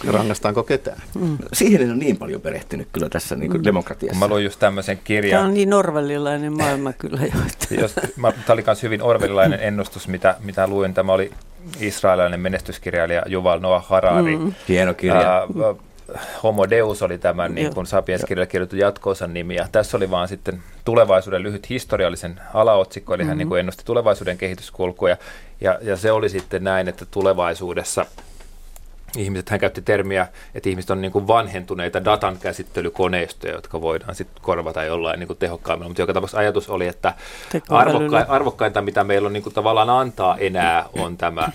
Rangaistaanko 0.08 0.62
ketään? 0.62 1.02
Mm. 1.14 1.38
Siihen 1.52 1.82
en 1.82 1.90
ole 1.90 1.96
niin 1.96 2.16
paljon 2.16 2.40
perehtynyt 2.40 2.88
kyllä 2.92 3.08
tässä 3.08 3.36
niin 3.36 3.52
mm. 3.52 3.64
demokratiassa. 3.64 4.18
Mä 4.18 4.28
luin 4.28 4.44
just 4.44 4.58
tämmöisen 4.58 5.00
kirjan. 5.04 5.38
Tämä 5.38 5.48
on 5.48 5.54
niin 5.54 5.74
orwellilainen 5.74 6.56
maailma 6.56 6.92
kyllä 6.92 7.20
jo. 7.22 7.80
Jos, 7.80 7.94
mä, 8.16 8.32
tämä 8.32 8.54
oli 8.54 8.62
myös 8.66 8.82
hyvin 8.82 9.02
orwellilainen 9.02 9.60
ennustus, 9.62 10.08
mitä, 10.08 10.36
mitä 10.40 10.66
luin. 10.66 10.94
Tämä 10.94 11.12
oli 11.12 11.30
israelilainen 11.80 12.40
menestyskirjailija 12.40 13.22
Juval 13.26 13.60
Noah 13.60 13.86
Harari. 13.86 14.36
Mm. 14.36 14.54
Hieno 14.68 14.94
kirja. 14.94 15.46
Uh, 15.54 15.80
Homo 16.42 16.70
Deus 16.70 17.02
oli 17.02 17.18
tämän 17.18 17.54
niin 17.54 17.74
kuin 17.74 17.86
Sapiens-kirjalle 17.86 18.46
kirjoitettu 18.46 18.76
jatkoosan 18.76 19.34
nimi. 19.34 19.54
Ja 19.54 19.68
tässä 19.72 19.96
oli 19.96 20.10
vaan 20.10 20.28
sitten 20.28 20.62
tulevaisuuden 20.84 21.42
lyhyt 21.42 21.68
historiallisen 21.68 22.40
alaotsikko, 22.54 23.14
eli 23.14 23.22
mm-hmm. 23.22 23.28
hän 23.28 23.38
niin 23.38 23.48
kuin 23.48 23.60
ennusti 23.60 23.82
tulevaisuuden 23.84 24.38
kehityskulkuja. 24.38 25.16
Ja, 25.60 25.78
ja 25.82 25.96
se 25.96 26.12
oli 26.12 26.28
sitten 26.28 26.64
näin, 26.64 26.88
että 26.88 27.06
tulevaisuudessa 27.10 28.06
ihmiset, 29.16 29.48
hän 29.48 29.60
käytti 29.60 29.82
termiä, 29.82 30.26
että 30.54 30.68
ihmiset 30.68 30.90
on 30.90 31.00
niin 31.00 31.12
kuin 31.12 31.26
vanhentuneita 31.26 32.04
datan 32.04 32.38
käsittelykoneistoja, 32.38 33.52
jotka 33.52 33.80
voidaan 33.80 34.14
sitten 34.14 34.42
korvata 34.42 34.84
jollain 34.84 35.18
niin 35.18 35.26
kuin 35.26 35.38
tehokkaammilla. 35.38 35.88
Mutta 35.88 36.02
joka 36.02 36.12
tapauksessa 36.12 36.38
ajatus 36.38 36.68
oli, 36.70 36.86
että 36.86 37.14
arvokka, 37.68 38.26
arvokkainta, 38.28 38.82
mitä 38.82 39.04
meillä 39.04 39.26
on 39.26 39.32
niin 39.32 39.42
kuin 39.42 39.54
tavallaan 39.54 39.90
antaa 39.90 40.36
enää, 40.38 40.84
on 40.92 41.16
tämä 41.16 41.48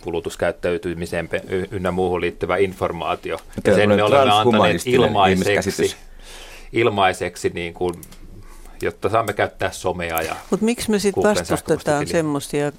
kulutuskäyttäytymiseen 0.00 1.28
ynnä 1.70 1.90
muuhun 1.90 2.20
liittyvä 2.20 2.56
informaatio. 2.56 3.38
Ja 3.64 3.74
sen 3.74 3.88
me 3.88 4.02
olemme 4.02 4.32
antaneet 4.32 4.82
ilmaiseksi, 4.86 5.96
ilmaiseksi 6.72 7.50
niin 7.54 7.74
kuin 7.74 7.94
jotta 8.82 9.08
saamme 9.08 9.32
käyttää 9.32 9.70
somea. 9.70 10.22
Ja 10.22 10.36
Mutta 10.50 10.64
miksi 10.64 10.90
me 10.90 10.98
sitten 10.98 11.22
vastustetaan 11.22 12.06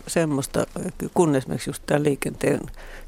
semmoista, 0.07 0.65
kun 1.13 1.35
esimerkiksi 1.35 1.69
just 1.69 1.83
tämä 1.85 2.03
liikenteen, 2.03 2.59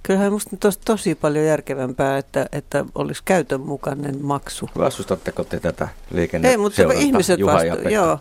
kyllähän 0.03 0.31
minusta 0.31 0.50
on 0.67 0.74
tosi 0.86 1.15
paljon 1.15 1.45
järkevämpää, 1.45 2.17
että, 2.17 2.45
että 2.51 2.86
olisi 2.95 3.21
käytön 3.25 3.62
mukainen 3.62 4.25
maksu. 4.25 4.69
Vastustatteko 4.77 5.43
te 5.43 5.60
tätä 5.60 5.88
liikenne 6.12 6.50
Ei, 6.50 6.57
mutta 6.57 6.81
ihmiset 6.93 7.39
vastu- 7.45 7.89
joo, 7.89 8.19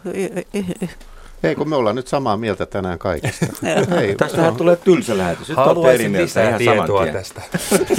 ei, 1.42 1.54
kun 1.54 1.68
me 1.68 1.76
ollaan 1.76 1.96
nyt 1.96 2.08
samaa 2.08 2.36
mieltä 2.36 2.66
tänään 2.66 2.98
kaikista. 2.98 3.46
Ei, 4.00 4.14
Tästähän 4.14 4.56
tulee 4.56 4.76
tylsä 4.76 5.18
lähetys. 5.18 5.48
Nyt 5.48 5.56
Haluaisin 5.56 6.12
lisää 6.12 6.48
ihan 6.48 6.58
tietoa 6.58 7.06
tästä. 7.06 7.42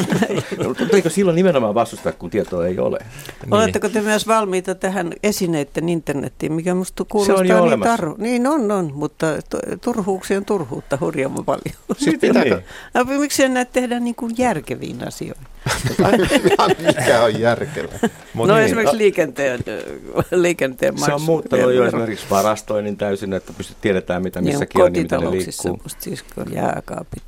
Mutta 0.67 0.95
eikö 0.95 1.10
silloin 1.10 1.36
nimenomaan 1.36 1.75
vastustaa, 1.75 2.12
kun 2.12 2.29
tietoa 2.29 2.67
ei 2.67 2.79
ole? 2.79 3.00
Niin. 3.00 3.53
Oletteko 3.53 3.89
te 3.89 4.01
myös 4.01 4.27
valmiita 4.27 4.75
tähän 4.75 5.13
esineiden 5.24 5.89
internettiin, 5.89 6.53
mikä 6.53 6.74
minusta 6.74 7.05
kuulostaa 7.10 7.38
Se 7.38 7.41
on 7.41 7.48
jo 7.48 7.65
niin 7.65 7.79
taru. 7.79 8.15
Niin 8.17 8.48
on, 8.48 8.71
on, 8.71 8.91
mutta 8.93 9.27
turhuuksia 9.81 10.38
on 10.38 10.45
turhuutta 10.45 10.98
hurjan 11.01 11.45
paljon. 11.45 11.75
Sitten 11.98 12.36
niin. 12.36 12.57
no, 12.93 13.03
miksi 13.03 13.43
en 13.43 13.53
näitä 13.53 13.71
tehdä 13.74 14.00
niin 14.00 14.15
kuin 14.15 14.36
järkeviin 14.38 15.07
asioihin? 15.07 15.48
Mikä 16.86 17.24
on 17.24 17.39
järkevää? 17.39 18.00
no 18.34 18.46
niin. 18.46 18.58
esimerkiksi 18.58 18.98
liikenteen, 18.98 19.60
liikenteen 20.32 20.98
Se 20.98 21.13
on 21.13 21.22
muuttanut 21.22 21.74
jo 21.74 21.86
esimerkiksi 21.86 22.25
varastoinnin 22.30 22.98
täysin, 22.98 23.34
että 23.34 23.53
pystyt 23.58 23.77
tiedetään 23.82 24.24
mitä 24.24 24.41
niin 24.41 24.53
missäkin 24.53 24.82
on, 24.82 24.94
niin 24.94 25.03
miten 25.03 25.20
ne 25.20 25.32
liikkuu. 25.32 25.82
Siis 26.00 26.24
jääkaapit, 26.51 27.24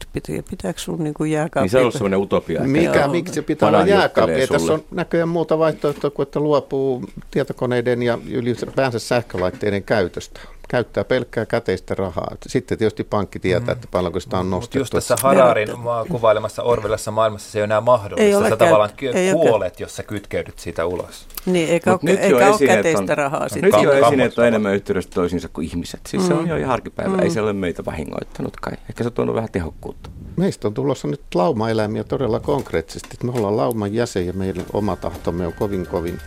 pitääkö 0.50 0.80
sun 0.80 1.04
niin 1.04 1.14
kuin 1.14 1.32
jääkaapit? 1.32 1.72
Niin 1.72 1.82
se 1.82 1.86
on 1.86 1.92
sellainen 1.92 2.20
utopia. 2.20 2.62
Mikä, 2.62 3.00
Joo. 3.00 3.08
miksi 3.08 3.34
se 3.34 3.42
pitää 3.42 3.68
olla 3.70 3.88
jääkaappi? 3.88 4.48
Tässä 4.48 4.74
on 4.74 4.84
näköjään 4.92 5.30
muuta 5.30 5.60
vaihtoehtoa 5.60 6.10
kuin, 6.10 6.24
että 6.24 6.40
luopuu 6.40 7.04
tietokoneiden 7.32 8.04
ja 8.04 8.18
ylipäänsä 8.30 9.00
sähkölaitteiden 9.00 9.84
käytöstä 9.84 10.40
käyttää 10.74 11.04
pelkkää 11.04 11.46
käteistä 11.46 11.96
rahaa. 11.96 12.36
Sitten 12.48 12.78
tietysti 12.78 13.04
pankki 13.04 13.40
tietää, 13.40 13.74
mm. 13.74 13.78
että 13.78 13.88
paljonko 13.92 14.20
sitä 14.20 14.40
on 14.40 14.50
nostettu. 14.50 14.78
Just 14.78 14.94
tässä 14.94 15.16
Hararin 15.22 15.70
kuvailemassa 16.10 16.64
Orwellassa 16.64 17.12
maailmassa 17.12 17.52
se 17.52 17.58
ei 17.58 17.62
ole 17.62 17.66
enää 17.66 17.82
mahdollista. 17.82 18.24
Ei 18.24 18.36
ole 18.36 18.50
sä 18.50 18.58
tavallaan 18.58 18.90
kuolet, 19.34 19.80
jos 19.80 19.96
sä 19.96 20.04
kytkeydyt 20.04 20.60
siitä 20.60 20.86
ulos. 20.86 21.28
Niin, 21.46 21.70
eikä 21.70 21.92
Mut 21.92 22.04
ole, 22.04 22.12
nyt 22.12 22.20
eikä 22.20 22.50
ole 22.50 22.68
käteistä 22.68 23.14
on, 23.14 23.18
rahaa. 23.18 23.50
Sitten. 23.50 23.72
Nyt 23.72 23.84
jo 23.84 23.94
esineet 23.94 24.40
on 24.40 24.46
enemmän 24.46 24.74
yhteydessä 24.74 25.10
toisiinsa 25.14 25.50
kuin 25.50 25.68
ihmiset. 25.68 26.00
Siis 26.08 26.24
mm. 26.24 26.28
se 26.28 26.34
on 26.34 26.48
jo 26.48 26.56
ihan 26.56 26.74
arkipäivä. 26.74 27.18
Mm. 27.18 27.20
Ei 27.20 27.30
se 27.30 27.42
ole 27.42 27.54
meitä 27.54 27.86
vahingoittanut 27.86 28.58
kai. 28.60 28.74
Ehkä 28.90 29.04
se 29.04 29.08
on 29.08 29.14
tuonut 29.14 29.36
vähän 29.36 29.52
tehokkuutta. 29.52 30.10
Meistä 30.38 30.68
on 30.68 30.74
tulossa 30.74 31.08
nyt 31.08 31.22
laumaeläimiä 31.36 32.04
todella 32.04 32.40
konkreettisesti. 32.40 33.18
Me 33.24 33.32
ollaan 33.32 33.58
lauman 33.58 33.94
jäsen 33.94 34.28
ja 34.28 34.34
meidän 34.34 34.66
oma 34.74 34.96
tahtomme 34.96 35.48
on 35.48 35.54
kovin 35.54 35.88
kovin 35.88 36.20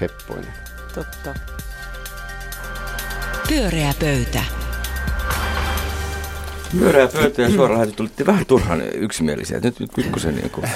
heppoinen. 0.00 0.52
Totta. 0.94 1.34
Pyöreä 3.48 3.92
pöytä. 4.00 4.42
Pyöreä 6.78 7.08
pöytä 7.08 7.42
ja 7.42 7.50
suora 7.50 7.74
lähetys 7.74 7.94
tulitte 7.94 8.26
vähän 8.26 8.46
turhan 8.46 8.82
yksimielisiä. 8.94 9.60
Nyt, 9.60 9.80
nyt 9.80 9.90
pikkusen 9.96 10.36
niin 10.36 10.50
kuin... 10.50 10.66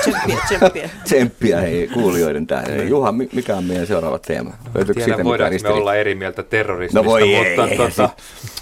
Tsemppiä, 0.00 0.36
tsemppiä. 0.46 0.90
tsemppiä 1.04 1.60
hei, 1.60 1.88
kuulijoiden 1.88 2.46
tähden. 2.46 2.88
Juha, 2.88 3.12
mikä 3.12 3.56
on 3.56 3.64
meidän 3.64 3.86
seuraava 3.86 4.18
teema? 4.18 4.52
Löytyykö 4.74 5.04
Tiedän, 5.04 5.24
voidaanko 5.24 5.58
me 5.62 5.68
olla 5.68 5.94
eri 5.94 6.14
mieltä 6.14 6.42
terrorismista, 6.42 6.98
no 6.98 7.04
voi 7.04 7.20
mutta 7.20 7.68
ei, 7.68 7.76
tuota, 7.76 8.10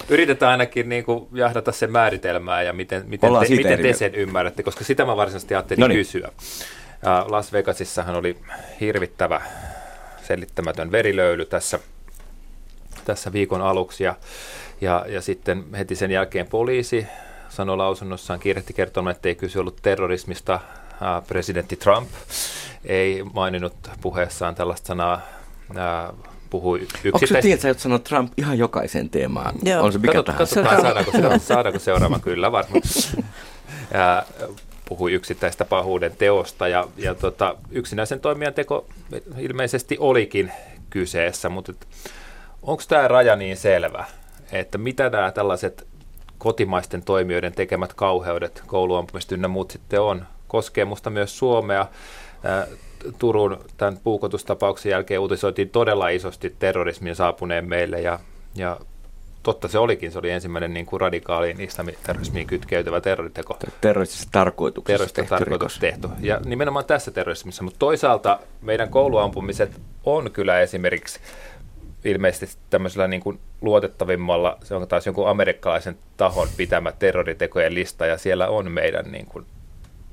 yritetään 0.09 0.53
ainakin 0.53 0.89
niin 0.89 1.05
kuin 1.05 1.29
jahdata 1.33 1.73
sen 1.73 1.93
määritelmää 1.93 2.63
ja 2.63 2.73
miten, 2.73 3.05
miten, 3.07 3.31
te, 3.49 3.57
miten 3.57 3.79
te 3.79 3.93
sen 3.93 4.15
ymmärrätte, 4.15 4.63
koska 4.63 4.85
sitä 4.85 5.05
mä 5.05 5.17
varsinaisesti 5.17 5.55
ajattelin 5.55 5.81
Noniin. 5.81 5.99
kysyä. 5.99 6.29
Las 7.29 7.53
Vegasissahan 7.53 8.15
oli 8.15 8.37
hirvittävä 8.81 9.43
selittämätön 10.23 10.93
verilöyly 10.93 11.45
tässä– 11.45 11.79
tässä 13.05 13.33
viikon 13.33 13.63
aluksi 13.63 14.05
ja, 14.05 14.15
ja, 14.81 15.05
ja 15.09 15.21
sitten 15.21 15.65
heti 15.79 15.95
sen 15.95 16.11
jälkeen 16.11 16.47
poliisi 16.47 17.07
sanoi 17.49 17.77
lausunnossaan, 17.77 18.41
kiirehti 18.41 18.73
kertomaan, 18.73 19.17
että 19.17 19.29
ei 19.29 19.35
kyse 19.35 19.61
ollut 19.61 19.79
terrorismista. 19.83 20.61
Presidentti 21.27 21.77
Trump 21.77 22.09
ei 22.85 23.23
maininnut 23.35 23.75
puheessaan 24.01 24.55
tällaista 24.55 24.87
sanaa 24.87 25.21
puhui 26.51 26.81
yksittäistä. 26.81 27.09
Onko 27.17 27.27
se 27.27 27.41
tiedät, 27.41 27.65
että 27.65 27.83
sanoo 27.83 27.99
Trump 27.99 28.33
ihan 28.37 28.59
jokaiseen 28.59 29.11
teemaan? 29.11 29.55
Joo. 29.63 29.85
On 29.85 29.93
se 29.93 29.99
mikä 29.99 30.13
Katsot, 30.13 30.37
Katsotaan, 30.37 30.81
saadaanko, 30.83 31.11
seuraava, 31.13 31.39
saadaanko 31.39 31.79
seuraava, 31.79 32.19
kyllä 32.19 32.53
varmaan. 32.53 32.83
Ja 33.95 34.23
puhui 34.89 35.13
yksittäistä 35.13 35.65
pahuuden 35.65 36.17
teosta 36.19 36.69
ja, 36.69 36.89
ja 36.97 37.15
tota, 37.15 37.57
yksinäisen 37.71 38.21
toimijan 38.21 38.55
teko 38.55 38.87
ilmeisesti 39.39 39.97
olikin 40.01 40.53
kyseessä, 40.91 41.49
mutta 41.49 41.73
Onko 42.63 42.83
tämä 42.89 43.09
raja 43.09 43.37
niin 43.37 43.57
selvä, 43.57 44.05
että 44.53 44.79
mitä 44.79 45.11
nämä 45.11 45.33
tällaiset 45.33 45.87
kotimaisten 46.39 47.03
toimijoiden 47.03 47.53
tekemät 47.53 47.95
kauheudet, 47.95 48.63
kouluampumiset 48.67 49.33
ynnä 49.33 49.49
muut 49.49 49.71
sitten 49.71 50.01
on? 50.01 50.27
Koskee 50.49 50.85
musta 50.85 51.11
myös 51.11 51.39
Suomea. 51.39 51.87
Turun 53.19 53.65
tämän 53.77 53.99
puukotustapauksen 54.05 54.91
jälkeen 54.91 55.21
uutisoitiin 55.21 55.71
todella 55.71 56.09
isosti 56.09 56.57
terrorismin 56.59 57.17
saapuneen 57.17 57.69
meille 57.69 58.01
ja, 58.01 58.19
ja 58.55 58.81
totta 59.43 59.69
se 59.69 59.79
olikin, 59.79 60.13
se 60.13 60.19
oli 60.19 60.31
ensimmäinen 60.31 60.75
niin 60.75 60.87
kuin 60.87 61.01
radikaaliin 61.01 61.61
islamiterrorismiin 61.61 62.47
kytkeytyvä 62.47 63.01
terroriteko. 63.01 63.59
Terroristisessa 63.81 64.29
tarkoituksessa 64.33 64.93
Terroristisessa 64.93 65.39
tarkoituksessa 65.39 65.81
tehty. 65.81 66.09
Ja 66.21 66.41
nimenomaan 66.45 66.85
tässä 66.85 67.11
terrorismissa, 67.11 67.65
mutta 67.65 67.79
toisaalta 67.79 68.41
meidän 68.61 68.89
kouluampumiset 68.89 69.81
on 70.05 70.31
kyllä 70.31 70.61
esimerkiksi 70.61 71.21
ilmeisesti 72.05 72.59
tämmöisellä 72.71 73.09
niin 73.09 73.23
kuin 73.23 73.39
luotettavimmalla, 73.61 74.59
se 74.65 74.75
on 74.75 74.89
taas 74.89 75.07
jonkun 75.07 75.29
amerikkalaisen 75.29 75.99
tahon 76.17 76.49
pitämä 76.57 76.93
terroritekojen 76.93 77.75
lista, 77.75 78.07
ja 78.07 78.19
siellä 78.19 78.49
on 78.49 78.71
meidän 78.71 79.13
niin 79.13 79.27
kuin 79.27 79.47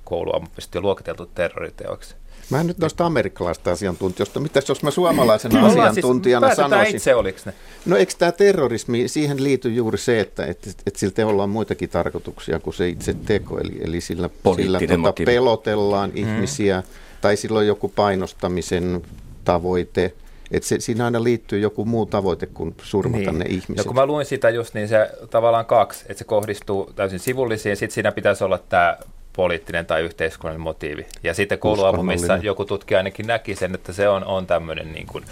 kouluammupisesti 0.04 0.78
jo 0.78 0.82
luokiteltu 0.82 1.26
terroriteoiksi. 1.26 2.16
Mä 2.50 2.60
en 2.62 2.68
nyt 2.68 2.78
noista 2.78 3.06
amerikkalaista 3.06 3.72
asiantuntijoista. 3.72 4.40
Mitäs 4.40 4.70
jos 4.70 4.84
mä 4.84 4.92
suomalaisena 4.92 5.70
siis 5.70 5.80
asiantuntijana 5.80 6.48
siis, 6.48 6.56
sanoisin? 6.56 6.96
itse, 6.96 7.16
oliko 7.16 7.40
ne? 7.46 7.54
No 7.86 7.98
eikö 7.98 8.14
tämä 8.18 8.32
terrorismi, 8.32 9.08
siihen 9.08 9.44
liittyy 9.44 9.74
juuri 9.74 9.98
se, 9.98 10.20
että, 10.20 10.46
että, 10.46 10.70
että 10.86 11.00
sillä 11.00 11.14
teolla 11.14 11.44
on 11.44 11.50
muitakin 11.50 11.90
tarkoituksia 11.90 12.60
kuin 12.60 12.74
se 12.74 12.90
itse 12.90 13.14
teko. 13.14 13.60
Eli, 13.60 13.78
eli 13.82 14.02
sillä, 14.02 14.30
sillä 14.56 14.80
tota, 14.80 15.14
pelotellaan 15.26 16.10
mm. 16.10 16.18
ihmisiä, 16.18 16.84
tai 17.22 17.38
silloin 17.38 17.68
joku 17.68 17.90
painostamisen 17.90 19.02
tavoite– 19.46 20.14
että 20.52 20.68
se, 20.70 20.80
siinä 20.80 21.06
aina 21.06 21.24
liittyy 21.24 21.60
joku 21.60 21.86
muu 21.86 22.06
tavoite 22.06 22.46
kuin 22.46 22.76
surmata 22.84 23.32
niin. 23.32 23.40
ne 23.40 23.46
ihmiset. 23.46 23.78
Ja 23.78 23.84
kun 23.84 23.96
mä 23.96 24.06
luin 24.06 24.26
sitä 24.26 24.50
just, 24.50 24.74
niin 24.74 24.88
se 24.88 25.10
tavallaan 25.30 25.66
kaksi, 25.66 26.06
että 26.10 26.18
se 26.20 26.24
kohdistuu 26.24 26.92
täysin 26.96 27.20
sivullisiin, 27.20 27.78
sitten 27.78 27.94
siinä 27.94 28.12
pitäisi 28.12 28.44
olla 28.44 28.58
tämä 28.58 28.98
poliittinen 29.34 29.86
tai 29.86 30.02
yhteiskunnallinen 30.02 30.64
motiivi. 30.64 31.06
Ja 31.24 31.34
sitten 31.34 31.60
kouluampumissa 31.60 32.38
joku 32.38 32.66
tutkija 32.66 32.98
ainakin 32.98 33.28
näki 33.28 33.56
sen, 33.56 33.76
että 33.76 33.94
se 33.94 34.10
on, 34.10 34.26
on 34.26 34.48
tämmöinen 34.48 34.94
niin 34.94 35.08
kuin 35.08 35.24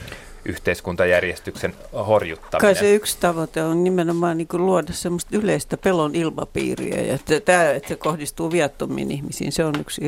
yhteiskuntajärjestyksen 0.48 1.75
horjuttaminen. 2.08 2.62
Kai 2.62 2.75
se 2.75 2.96
yksi 2.96 3.18
tavoite 3.20 3.63
on 3.63 3.84
nimenomaan 3.84 4.38
niin 4.38 4.48
kuin 4.48 4.66
luoda 4.66 4.94
semmoista 4.94 5.38
yleistä 5.38 5.77
pelon 5.77 6.16
ilmapiiriä. 6.16 7.01
Ja 7.01 7.13
että 7.13 7.39
tämä, 7.39 7.70
että 7.70 7.89
se 7.89 7.96
kohdistuu 7.96 8.51
viattomiin 8.51 9.12
ihmisiin, 9.12 9.51
se 9.51 9.66
on 9.66 9.74
yksi. 9.80 10.01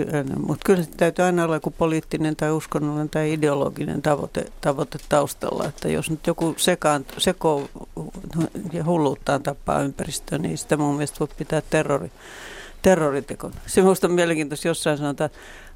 Mutta 0.46 0.64
kyllä 0.66 0.84
se 0.84 0.90
täytyy 0.98 1.26
aina 1.26 1.44
olla 1.44 1.56
joku 1.56 1.72
poliittinen 1.72 2.36
tai 2.36 2.52
uskonnollinen 2.52 3.10
tai 3.10 3.34
ideologinen 3.34 4.02
tavoite, 4.02 4.46
tavoite 4.62 4.98
taustalla. 5.10 5.66
Että 5.66 5.88
jos 5.88 6.10
nyt 6.10 6.28
joku 6.28 6.54
sekaan, 6.58 7.06
seko 7.18 7.70
ja 8.74 8.84
hulluuttaan 8.84 9.44
tappaa 9.44 9.82
ympäristöä, 9.82 10.38
niin 10.38 10.58
sitä 10.58 10.78
mun 10.78 10.96
mielestä 10.96 11.20
voi 11.20 11.28
pitää 11.38 11.62
terrori, 11.70 12.12
terroritekon. 12.82 13.54
Se 13.66 13.82
minusta 13.82 14.08
on 14.08 14.14
mielenkiintoista 14.14 14.68
jossain 14.68 14.98
sanotaan, 14.98 15.30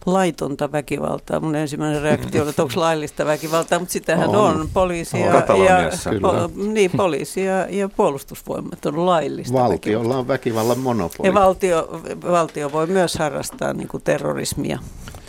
laitonta 0.05 0.71
väkivaltaa. 0.71 1.39
Mun 1.39 1.55
ensimmäinen 1.55 2.01
reaktio 2.01 2.41
oli, 2.41 2.49
että 2.49 2.61
onko 2.63 2.73
laillista 2.79 3.25
väkivaltaa, 3.25 3.79
mutta 3.79 3.93
sitähän 3.93 4.29
on. 4.29 4.35
on. 4.35 4.69
Poliisi 4.73 5.19
ja, 5.19 5.25
ja, 5.25 5.43
po, 6.21 6.33
niin, 6.55 6.91
poliisi 6.97 7.43
ja, 7.43 7.67
ja 7.69 7.89
puolustusvoimat 7.89 8.85
on 8.85 9.05
laillista 9.05 9.53
Valtiolla 9.53 9.99
väkivaltaa. 9.99 10.19
on 10.19 10.27
väkivallan 10.27 10.79
monopoli. 10.79 11.27
Ja 11.27 11.33
valtio, 11.33 12.01
valtio 12.31 12.71
voi 12.71 12.87
myös 12.87 13.15
harrastaa 13.15 13.73
niin 13.73 13.87
kuin 13.87 14.03
terrorismia. 14.03 14.79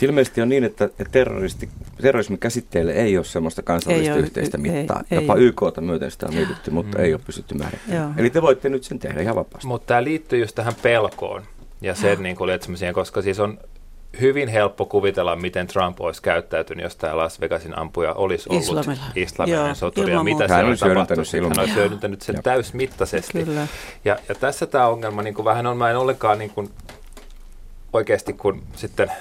Ilmeisesti 0.02 0.42
on 0.42 0.48
niin, 0.48 0.64
että 0.64 0.88
terroristi, 1.10 1.68
terrorismin 2.02 2.38
käsitteelle 2.38 2.92
ei 2.92 3.16
ole 3.16 3.24
sellaista 3.24 3.62
kansallista 3.62 4.12
ei 4.12 4.18
yhteistä 4.18 4.58
ole, 4.58 4.72
mittaa. 4.72 5.02
Ei, 5.10 5.18
Jopa 5.18 5.34
ei. 5.34 5.42
YKta 5.42 5.80
myöten 5.80 6.10
sitä 6.10 6.26
on 6.26 6.34
mietitty, 6.34 6.70
mutta 6.70 6.98
mm. 6.98 7.04
ei 7.04 7.14
ole 7.14 7.20
pystytty 7.26 7.54
määrittämään. 7.54 8.14
Eli 8.16 8.30
te 8.30 8.42
voitte 8.42 8.68
nyt 8.68 8.84
sen 8.84 8.98
tehdä 8.98 9.20
ihan 9.20 9.36
vapaasti. 9.36 9.66
Mutta 9.66 9.86
tämä 9.86 10.04
liittyy 10.04 10.38
just 10.38 10.54
tähän 10.54 10.74
pelkoon 10.82 11.42
ja 11.80 11.94
sen 11.94 12.22
niin 12.22 12.36
kuin 12.36 12.50
koska 12.94 13.22
siis 13.22 13.40
on 13.40 13.58
hyvin 14.20 14.48
helppo 14.48 14.86
kuvitella, 14.86 15.36
miten 15.36 15.66
Trump 15.66 16.00
olisi 16.00 16.22
käyttäytynyt, 16.22 16.82
jos 16.82 16.96
tämä 16.96 17.16
Las 17.16 17.40
Vegasin 17.40 17.78
ampuja 17.78 18.12
olisi 18.12 18.48
ollut 18.48 18.62
Islamilainen. 18.62 19.04
islamilainen 19.16 19.66
Joo, 19.66 19.74
soturi. 19.74 20.12
Ja 20.12 20.22
mitä 20.22 20.48
se 20.48 20.54
olisi 20.54 20.84
hyödyntänyt 20.84 21.28
tapahtunut. 21.28 21.56
Hän 21.56 21.64
olisi 21.64 21.74
hyödyntänyt 21.74 22.22
sen 22.22 22.34
Joo. 22.34 22.42
täysmittaisesti. 22.42 23.44
Kyllä. 23.44 23.66
Ja, 24.04 24.18
ja 24.28 24.34
tässä 24.34 24.66
tämä 24.66 24.86
ongelma 24.86 25.22
niin 25.22 25.34
kuin 25.34 25.44
vähän 25.44 25.66
on, 25.66 25.76
mä 25.76 25.90
en 25.90 25.96
ollenkaan 25.96 26.38
niin 26.38 26.50
kuin, 26.50 26.70
oikeasti 27.92 28.32
kun 28.32 28.62
sitten 28.76 29.12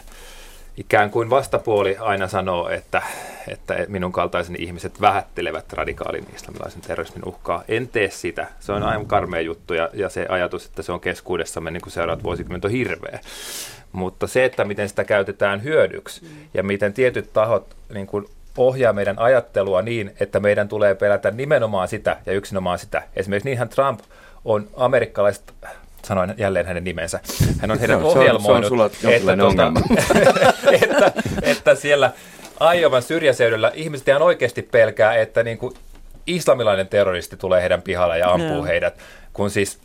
ikään 0.78 1.10
kuin 1.10 1.30
vastapuoli 1.30 1.98
aina 1.98 2.28
sanoo, 2.28 2.70
että, 2.70 3.02
että 3.48 3.76
minun 3.88 4.12
kaltaiseni 4.12 4.58
ihmiset 4.62 5.02
vähättelevät 5.02 5.74
radikaalin 5.74 6.28
islamilaisen 6.36 6.82
terrorismin 6.82 7.26
uhkaa. 7.26 7.64
En 7.68 7.88
tee 7.88 8.10
sitä. 8.10 8.48
Se 8.60 8.72
on 8.72 8.84
aivan 8.84 9.06
karmea 9.06 9.42
juttu 9.42 9.74
ja, 9.74 9.90
ja 9.94 10.10
se 10.10 10.26
ajatus, 10.30 10.66
että 10.66 10.82
se 10.82 10.92
on 10.92 11.00
keskuudessamme 11.00 11.72
niin 11.72 11.82
kuin 11.82 11.94
seuraavat 11.94 12.24
vuosikymmentä 12.24 12.68
on 12.68 12.72
hirveä. 12.72 13.20
Mutta 13.92 14.28
se, 14.28 14.46
että 14.46 14.64
miten 14.64 14.90
sitä 14.90 15.04
käytetään 15.04 15.64
hyödyksi 15.64 16.28
ja 16.54 16.64
miten 16.64 16.94
tietyt 16.94 17.34
tahot 17.34 17.76
niin 17.94 18.08
kuin 18.08 18.26
ohjaa 18.58 18.94
meidän 18.94 19.20
ajattelua 19.20 19.82
niin, 19.82 20.12
että 20.20 20.40
meidän 20.40 20.68
tulee 20.68 20.96
pelätä 20.96 21.32
nimenomaan 21.32 21.88
sitä 21.88 22.18
ja 22.26 22.34
yksinomaan 22.34 22.80
sitä. 22.80 23.04
Esimerkiksi 23.16 23.50
niinhän 23.50 23.70
Trump 23.70 24.00
on 24.46 24.70
amerikkalaiset, 24.76 25.54
sanoin 26.06 26.34
jälleen 26.38 26.66
hänen 26.66 26.84
nimensä, 26.84 27.20
hän 27.60 27.72
on 27.72 27.80
heidän 27.80 27.98
on- 27.98 28.02
se 28.02 28.08
on- 28.08 28.14
se 28.14 28.20
on 28.50 28.56
ohjelmoinut, 28.58 29.04
jonkinlainen 29.04 29.46
ongelma. 29.46 29.80
että, 30.82 31.12
että 31.42 31.76
siellä 31.76 32.12
Aiovan 32.60 33.02
syrjäseudulla 33.04 33.72
ihmiset 33.74 34.08
ihan 34.08 34.22
oikeasti 34.22 34.62
pelkää, 34.62 35.16
että 35.16 35.44
niin 35.44 35.58
kuin 35.58 35.74
islamilainen 36.28 36.88
terroristi 36.88 37.38
tulee 37.38 37.62
heidän 37.62 37.82
pihalle 37.82 38.18
ja 38.18 38.32
ampuu 38.32 38.56
Joo. 38.56 38.66
heidät, 38.66 38.98
kun 39.34 39.50
siis 39.50 39.80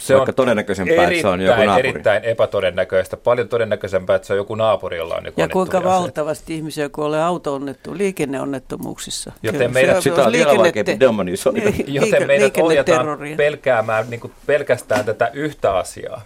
se 0.00 0.14
Vaikka 0.14 0.30
on 0.30 0.34
todennäköisempää, 0.34 1.08
että 1.08 1.20
se 1.20 1.28
on 1.28 1.40
joku 1.40 1.52
erittäin, 1.52 1.66
naapuri. 1.68 1.88
erittäin 1.88 2.24
epätodennäköistä. 2.24 3.16
Paljon 3.16 3.48
todennäköisempää, 3.48 4.16
että 4.16 4.26
se 4.26 4.32
on 4.32 4.36
joku 4.36 4.54
naapuri, 4.54 4.96
jolla 4.96 5.14
on 5.14 5.24
joku 5.26 5.40
Ja 5.40 5.48
kuinka 5.48 5.76
onnettomia 5.76 6.00
valtavasti 6.00 6.54
ihmisiä 6.54 6.88
kuolee 6.88 7.22
auto-onnettu, 7.22 7.96
liikenneonnettomuuksissa. 7.96 9.32
Joten 9.42 9.58
Kyllä, 9.58 9.72
meidän- 9.72 9.96
se 9.96 10.00
Sitä 10.00 10.20
on 10.20 10.26
on 10.26 10.32
vielä 10.32 10.56
vaikeampi 10.58 11.00
demonisoida. 11.00 11.60
Joten 11.86 12.26
meidät 12.26 12.56
ohjataan 12.58 13.06
pelkäämään 13.36 14.10
niin 14.10 14.20
kuin 14.20 14.32
pelkästään 14.46 15.04
tätä 15.04 15.30
yhtä 15.34 15.74
asiaa. 15.76 16.22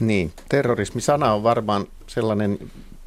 Niin, 0.00 0.32
terrorismi-sana 0.48 1.32
on 1.34 1.42
varmaan 1.42 1.86
sellainen, 2.06 2.58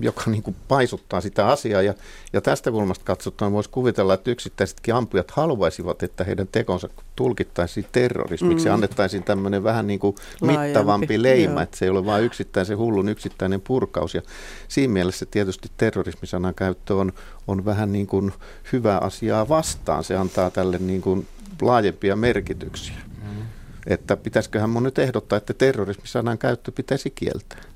joka 0.02 0.24
niin 0.32 0.44
kuin 0.44 0.56
paisuttaa 0.68 1.22
sitä 1.22 1.48
asiaa. 1.48 1.82
Ja, 1.82 1.94
ja 2.34 2.42
tästä 2.42 2.72
kulmasta 2.72 3.06
katsottuna 3.06 3.52
voisi 3.52 3.70
kuvitella, 3.70 4.14
että 4.14 4.32
yksittäisetkin 4.32 4.96
ampujat 4.96 5.32
haluaisivat, 5.32 6.04
että 6.04 6.24
heidän 6.24 6.48
tekonsa 6.52 6.90
tulkittaisiin 7.16 7.86
terrorismiksi 7.92 8.66
mm. 8.66 8.68
ja 8.68 8.74
annettaisiin 8.74 9.24
tämmöinen 9.24 9.64
vähän 9.64 9.88
niin 9.88 10.00
kuin 10.00 10.16
Laajempi, 10.42 10.68
mittavampi 10.68 11.24
leima, 11.24 11.54
joo. 11.54 11.62
että 11.62 11.78
se 11.78 11.86
ei 11.86 11.90
ole 11.90 12.06
vain 12.06 12.24
yksittäisen 12.24 12.78
hullun 12.78 13.10
yksittäinen 13.10 13.62
purkaus. 13.62 14.16
Ja 14.16 14.22
siinä 14.68 14.94
mielessä 14.94 15.26
tietysti 15.26 15.72
terrorismisanan 15.78 16.56
käyttö 16.56 16.96
on, 16.96 17.14
on 17.48 17.66
vähän 17.66 17.92
niin 17.92 18.08
kuin 18.08 18.34
hyvä 18.74 18.98
asiaa 18.98 19.50
vastaan. 19.50 20.04
Se 20.04 20.18
antaa 20.18 20.50
tälle 20.50 20.78
niin 20.78 21.02
kuin 21.02 21.28
laajempia 21.62 22.16
merkityksiä. 22.16 22.96
Mm. 23.24 23.46
Että 23.88 24.18
pitäisiköhän 24.18 24.70
mun 24.70 24.84
nyt 24.84 25.00
ehdottaa, 25.00 25.38
että 25.38 25.54
terrorismisanan 25.54 26.38
käyttö 26.38 26.72
pitäisi 26.72 27.10
kieltää. 27.10 27.71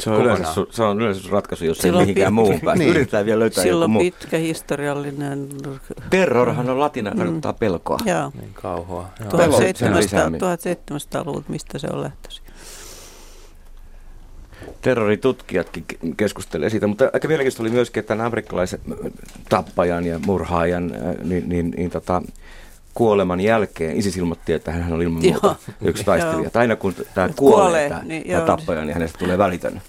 Se 0.00 0.10
on, 0.10 0.22
yleensä, 0.22 0.44
Kokonaan. 0.44 0.74
se 0.74 0.82
on 0.82 1.00
yleensä 1.00 1.28
ratkaisu, 1.30 1.64
jos 1.64 1.78
ei 1.78 1.82
Silloin 1.82 2.02
mihinkään 2.02 2.30
pit- 2.30 2.34
muuhun 2.34 2.60
pääse. 2.60 2.78
Niin. 2.78 2.90
Yritetään 2.90 3.26
vielä 3.26 3.38
löytää 3.40 3.62
Sillä 3.64 3.84
joku 3.84 3.88
muu. 3.92 4.02
pitkä 4.02 4.38
historiallinen... 4.38 5.48
Terrorhan 6.10 6.70
on 6.70 6.80
latina, 6.80 7.10
tarkoittaa 7.10 7.52
pelkoa. 7.52 7.98
Joo. 8.04 8.32
Niin 8.40 8.54
kauhoa. 8.54 9.08
Joo. 9.20 9.30
Pelon 9.30 9.50
1700, 9.50 10.00
lisääminen. 10.00 10.40
1700-luvut, 10.40 11.48
mistä 11.48 11.78
se 11.78 11.86
on 11.92 12.02
lähtöisin. 12.02 12.44
Terroritutkijatkin 14.82 15.84
ke- 15.92 15.98
keskustelee 16.16 16.70
siitä, 16.70 16.86
mutta 16.86 17.10
aika 17.12 17.28
mielenkiintoista 17.28 17.62
oli 17.62 17.70
myöskin, 17.70 18.00
että 18.00 18.08
tämän 18.08 18.26
amerikkalaisen 18.26 18.80
äh, 18.90 19.12
tappajan 19.48 20.06
ja 20.06 20.18
murhaajan 20.26 20.94
äh, 20.94 21.14
niin, 21.24 21.48
niin, 21.48 21.70
niin, 21.76 21.90
tota, 21.90 22.22
kuoleman 22.94 23.40
jälkeen 23.40 23.96
ISIS 23.96 24.16
ilmoitti, 24.16 24.52
että 24.52 24.72
hän 24.72 24.92
on 24.92 25.02
ilman 25.02 25.22
muuta 25.22 25.46
Joo. 25.46 25.56
yksi 25.90 26.04
taistelija. 26.04 26.46
Että 26.46 26.58
aina 26.58 26.76
kun 26.76 26.94
tämä 27.14 27.28
kuolee, 27.36 27.36
Kuolee, 27.36 27.88
tämä, 27.88 28.02
niin, 28.02 28.26
tämä 28.30 28.46
tappaja, 28.46 28.80
niin 28.84 28.94
hänestä 28.94 29.18
tulee 29.18 29.38
välitön 29.38 29.82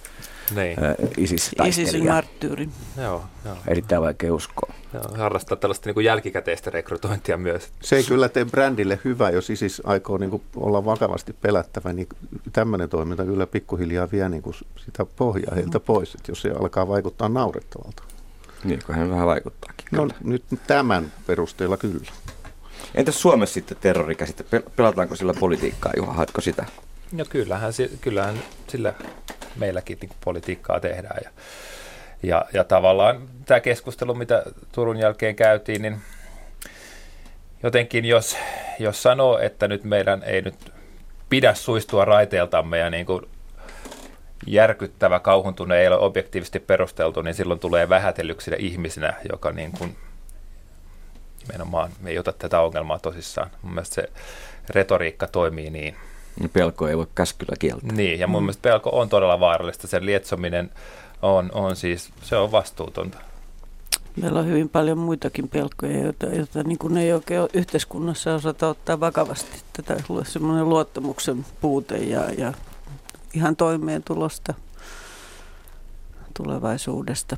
Niin. 0.55 0.83
äh, 0.83 0.95
ISISin 1.17 1.49
ISIS-taistelija. 1.65 2.13
marttyyri. 2.13 2.69
Joo, 2.97 3.23
joo, 3.45 3.55
Erittäin 3.67 4.01
vaikea 4.01 4.33
uskoa. 4.33 4.73
joo. 4.93 5.03
Harrastaa 5.17 5.57
tällaista 5.57 5.87
niin 5.89 5.93
kuin 5.93 6.05
jälkikäteistä 6.05 6.69
rekrytointia 6.69 7.37
myös. 7.37 7.69
Se 7.81 7.95
ei 7.95 8.03
kyllä 8.03 8.29
tee 8.29 8.45
brändille 8.45 8.99
hyvä, 9.05 9.29
jos 9.29 9.49
ISIS 9.49 9.81
aikoo 9.85 10.17
niin 10.17 10.29
kuin 10.29 10.41
olla 10.55 10.85
vakavasti 10.85 11.33
pelättävä, 11.41 11.93
niin 11.93 12.07
tämmöinen 12.53 12.89
toiminta 12.89 13.25
kyllä 13.25 13.47
pikkuhiljaa 13.47 14.07
vie 14.11 14.29
niin 14.29 14.41
kuin 14.41 14.55
sitä 14.85 15.05
pohjaa 15.05 15.55
heiltä 15.55 15.79
pois, 15.79 16.15
että 16.15 16.31
jos 16.31 16.41
se 16.41 16.51
alkaa 16.59 16.87
vaikuttaa 16.87 17.29
naurettavalta. 17.29 18.03
Niin, 18.63 18.79
kun 18.85 18.95
hän 18.95 19.09
vähän 19.09 19.27
vaikuttaakin. 19.27 19.85
No 19.91 20.01
kyllä. 20.01 20.13
nyt 20.23 20.43
tämän 20.67 21.11
perusteella 21.27 21.77
kyllä. 21.77 22.11
Entäs 22.95 23.21
Suomessa 23.21 23.53
sitten 23.53 23.77
terrorikäsite? 23.81 24.43
Pel- 24.43 24.69
Pelataanko 24.75 25.15
sillä 25.15 25.33
politiikkaa, 25.39 25.93
Juha? 25.97 26.13
Haetko 26.13 26.41
sitä? 26.41 26.65
No 27.11 27.25
kyllähän, 27.29 27.73
kyllähän 28.01 28.35
sillä 28.67 28.93
meilläkin 29.55 29.97
niin 30.01 30.11
politiikkaa 30.23 30.79
tehdään. 30.79 31.19
Ja, 31.23 31.29
ja, 32.23 32.45
ja 32.53 32.63
tavallaan 32.63 33.21
tämä 33.45 33.59
keskustelu, 33.59 34.13
mitä 34.13 34.43
Turun 34.71 34.97
jälkeen 34.97 35.35
käytiin, 35.35 35.81
niin 35.81 36.01
jotenkin 37.63 38.05
jos, 38.05 38.37
jos 38.79 39.03
sanoo, 39.03 39.37
että 39.39 39.67
nyt 39.67 39.83
meidän 39.83 40.23
ei 40.23 40.41
nyt 40.41 40.73
pidä 41.29 41.53
suistua 41.53 42.05
raiteeltamme 42.05 42.77
ja 42.77 42.89
niin 42.89 43.05
kuin 43.05 43.21
järkyttävä 44.47 45.19
kauhuntunne 45.19 45.77
ei 45.77 45.87
ole 45.87 45.97
objektiivisesti 45.97 46.59
perusteltu, 46.59 47.21
niin 47.21 47.35
silloin 47.35 47.59
tulee 47.59 47.89
vähätellyksi 47.89 48.51
ihmisenä, 48.57 49.13
joka 49.31 49.51
niin 49.51 49.71
kuin 49.71 49.95
nimenomaan 51.47 51.91
ei 52.05 52.19
ota 52.19 52.33
tätä 52.33 52.61
ongelmaa 52.61 52.99
tosissaan. 52.99 53.49
Mun 53.61 53.73
mielestä 53.73 53.95
se 53.95 54.09
retoriikka 54.69 55.27
toimii 55.27 55.69
niin. 55.69 55.95
Pelko 56.53 56.87
ei 56.87 56.97
voi 56.97 57.07
käskyllä 57.15 57.55
kieltää. 57.59 57.91
Niin, 57.91 58.19
ja 58.19 58.27
mun 58.27 58.43
mielestä 58.43 58.61
pelko 58.61 58.89
on 58.89 59.09
todella 59.09 59.39
vaarallista. 59.39 59.87
Sen 59.87 60.05
lietsominen 60.05 60.71
on, 61.21 61.51
on 61.53 61.75
siis, 61.75 62.09
se 62.21 62.35
on 62.37 62.51
vastuutonta. 62.51 63.17
Meillä 64.21 64.39
on 64.39 64.47
hyvin 64.47 64.69
paljon 64.69 64.97
muitakin 64.97 65.47
pelkoja, 65.47 65.99
joita, 65.99 66.25
joita 66.25 66.63
niin 66.63 66.77
kuin 66.77 66.97
ei 66.97 67.13
oikein 67.13 67.41
ole 67.41 67.49
yhteiskunnassa 67.53 68.35
osata 68.35 68.67
ottaa 68.67 68.99
vakavasti. 68.99 69.61
Tätä 69.73 69.97
semmoinen 70.23 70.69
luottamuksen 70.69 71.45
puute 71.61 71.97
ja, 71.97 72.31
ja 72.37 72.53
ihan 73.33 73.55
toimeentulosta 73.55 74.53
tulevaisuudesta. 76.37 77.37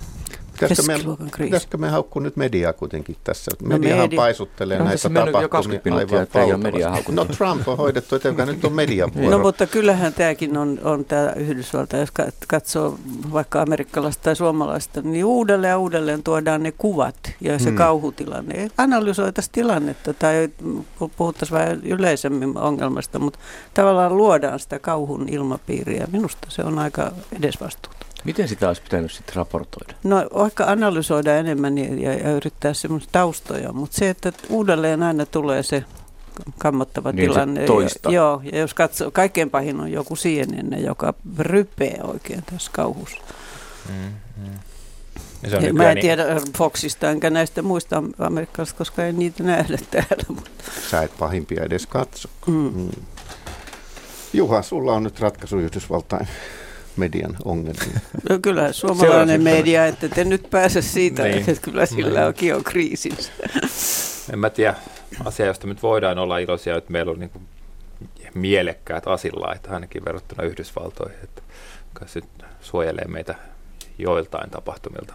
Pitäisikö 0.59 0.97
me, 0.97 1.45
pitäisikö 1.45 1.77
me 1.77 1.89
haukkua 1.89 2.21
nyt 2.21 2.35
mediaa 2.35 2.73
kuitenkin 2.73 3.15
tässä? 3.23 3.51
No 3.61 3.67
Mediahan 3.67 4.03
media. 4.03 4.17
paisuttelee 4.17 4.77
No, 4.77 4.83
näitä 4.83 4.93
tässä 4.93 5.09
mennyt 5.09 5.33
jo 5.33 5.47
tapahtumia 5.47 5.79
20 5.79 5.89
minuuttia, 5.89 6.21
että 6.21 6.39
ei 6.39 6.53
ole 6.53 6.63
mediaa 6.63 6.91
valtavasti. 6.91 7.15
No 7.15 7.25
Trump 7.25 7.67
on 7.67 7.77
hoidettu, 7.77 8.15
että 8.15 8.45
nyt 8.45 8.65
on 8.65 8.73
median 8.73 9.11
vuoro. 9.15 9.37
No 9.37 9.39
mutta 9.39 9.67
kyllähän 9.67 10.13
tämäkin 10.13 10.57
on, 10.57 10.79
on 10.83 11.05
tämä 11.05 11.33
Yhdysvalta, 11.35 11.97
jos 11.97 12.09
kat- 12.21 12.45
katsoo 12.47 12.99
vaikka 13.33 13.61
amerikkalaista 13.61 14.23
tai 14.23 14.35
suomalaista, 14.35 15.01
niin 15.01 15.25
uudelleen 15.25 15.71
ja 15.71 15.77
uudelleen 15.77 16.23
tuodaan 16.23 16.63
ne 16.63 16.71
kuvat 16.71 17.31
ja 17.41 17.59
se 17.59 17.69
hmm. 17.69 17.77
kauhutilanne. 17.77 18.67
Analysoitaisiin 18.77 19.53
tilannetta 19.53 20.13
tai 20.13 20.49
puhuttaisiin 21.17 21.59
vähän 21.59 21.81
yleisemmin 21.83 22.57
ongelmasta, 22.57 23.19
mutta 23.19 23.39
tavallaan 23.73 24.17
luodaan 24.17 24.59
sitä 24.59 24.79
kauhun 24.79 25.29
ilmapiiriä. 25.29 26.07
Minusta 26.11 26.47
se 26.49 26.61
on 26.61 26.79
aika 26.79 27.11
edesvastuuta. 27.37 28.07
Miten 28.23 28.47
sitä 28.47 28.67
olisi 28.67 28.81
pitänyt 28.81 29.11
sitten 29.11 29.35
raportoida? 29.35 29.93
No 30.03 30.27
vaikka 30.35 30.63
analysoida 30.65 31.35
enemmän 31.37 31.77
ja, 31.77 32.13
ja, 32.13 32.31
yrittää 32.31 32.73
semmoista 32.73 33.09
taustoja, 33.11 33.73
mutta 33.73 33.97
se, 33.97 34.09
että 34.09 34.31
uudelleen 34.49 35.03
aina 35.03 35.25
tulee 35.25 35.63
se 35.63 35.83
kammottava 36.57 37.11
Niin 37.11 37.29
se 37.29 37.33
tilanne. 37.33 37.65
toistaa. 37.65 38.11
Ja, 38.11 38.15
joo, 38.15 38.41
ja 38.51 38.59
jos 38.59 38.73
katsoo, 38.73 39.11
kaikkein 39.11 39.49
pahin 39.49 39.79
on 39.79 39.91
joku 39.91 40.15
CNN, 40.15 40.83
joka 40.85 41.13
rypee 41.39 41.99
oikein 42.03 42.43
tässä 42.51 42.71
kauhussa. 42.73 43.17
Ja 45.43 45.49
se 45.49 45.57
on 45.57 45.63
Ja 45.63 45.73
Mä 45.73 45.89
en 45.89 45.95
niin- 45.95 46.01
tiedä 46.01 46.23
Foxista 46.57 47.09
enkä 47.11 47.29
näistä 47.29 47.61
muista 47.61 48.03
amerikkalaisista, 48.19 48.77
koska 48.77 49.05
en 49.05 49.19
niitä 49.19 49.43
nähdä 49.43 49.77
täällä. 49.91 50.23
Mutta, 50.27 50.51
Sä 50.91 51.01
et 51.01 51.11
pahimpia 51.19 51.63
edes 51.63 51.87
katso. 51.87 52.29
mm. 52.47 52.53
Mm. 52.75 52.89
Juha, 54.33 54.61
sulla 54.61 54.93
on 54.93 55.03
nyt 55.03 55.19
ratkaisu 55.19 55.57
Yhdysvaltain 55.59 56.27
median 56.97 57.35
ongelmiin. 57.45 58.01
No 58.29 58.39
kyllä 58.41 58.71
suomalainen 58.73 59.43
media, 59.43 59.85
että 59.85 60.09
te 60.09 60.23
nyt 60.23 60.47
pääse 60.49 60.81
siitä, 60.81 61.23
Niin. 61.23 61.35
niin. 61.35 61.49
että 61.49 61.61
kyllä 61.61 61.85
sillä 61.85 62.19
Niin. 62.19 62.27
onkin 62.27 62.55
on 62.55 62.63
kriisinsä. 62.63 63.31
En 64.33 64.39
mä 64.39 64.49
tiedä, 64.49 64.75
asia, 65.25 65.45
josta 65.45 65.67
nyt 65.67 65.83
voidaan 65.83 66.17
olla 66.17 66.37
iloisia, 66.37 66.77
että 66.77 66.91
meillä 66.91 67.11
on 67.11 67.19
niin 67.19 67.29
kuin 67.29 67.47
mielekkäät 68.33 69.07
asilait, 69.07 69.67
ainakin 69.67 70.05
verrattuna 70.05 70.43
Yhdysvaltoihin, 70.43 71.17
että 71.23 71.41
kai 71.93 72.09
se 72.09 72.21
suojelee 72.61 73.05
meitä 73.07 73.35
joiltain 73.97 74.49
tapahtumilta. 74.49 75.13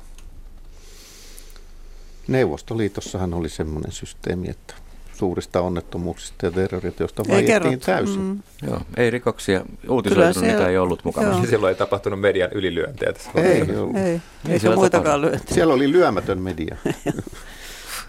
Neuvostoliitossahan 2.28 3.34
oli 3.34 3.48
semmoinen 3.48 3.92
systeemi, 3.92 4.50
että 4.50 4.74
suurista 5.12 5.60
onnettomuuksista 5.60 6.46
ja 6.46 6.52
terroriteosta 6.52 7.22
Ei 7.28 7.34
vaiettiin 7.34 7.80
täysin. 7.80 8.20
Mm. 8.20 8.42
Joo, 8.66 8.80
ei 8.96 9.10
rikoksia 9.10 9.64
uutisoitunut, 9.88 10.34
siellä- 10.34 10.52
mitä 10.52 10.68
ei 10.68 10.78
ollut 10.78 11.04
mukana. 11.04 11.28
Joo. 11.28 11.46
Silloin 11.50 11.68
ei 11.72 11.74
tapahtunut 11.78 12.20
median 12.20 12.50
ylilyöntejä 12.52 13.12
tässä. 13.12 13.30
Ei 13.34 13.62
ollut. 13.76 13.96
Ei, 13.96 14.20
eikä 14.48 14.58
siellä 14.58 14.76
muitakaan 14.76 15.20
lyöntiä. 15.20 15.54
Siellä 15.54 15.74
oli 15.74 15.92
lyömätön 15.92 16.38
media. 16.42 16.76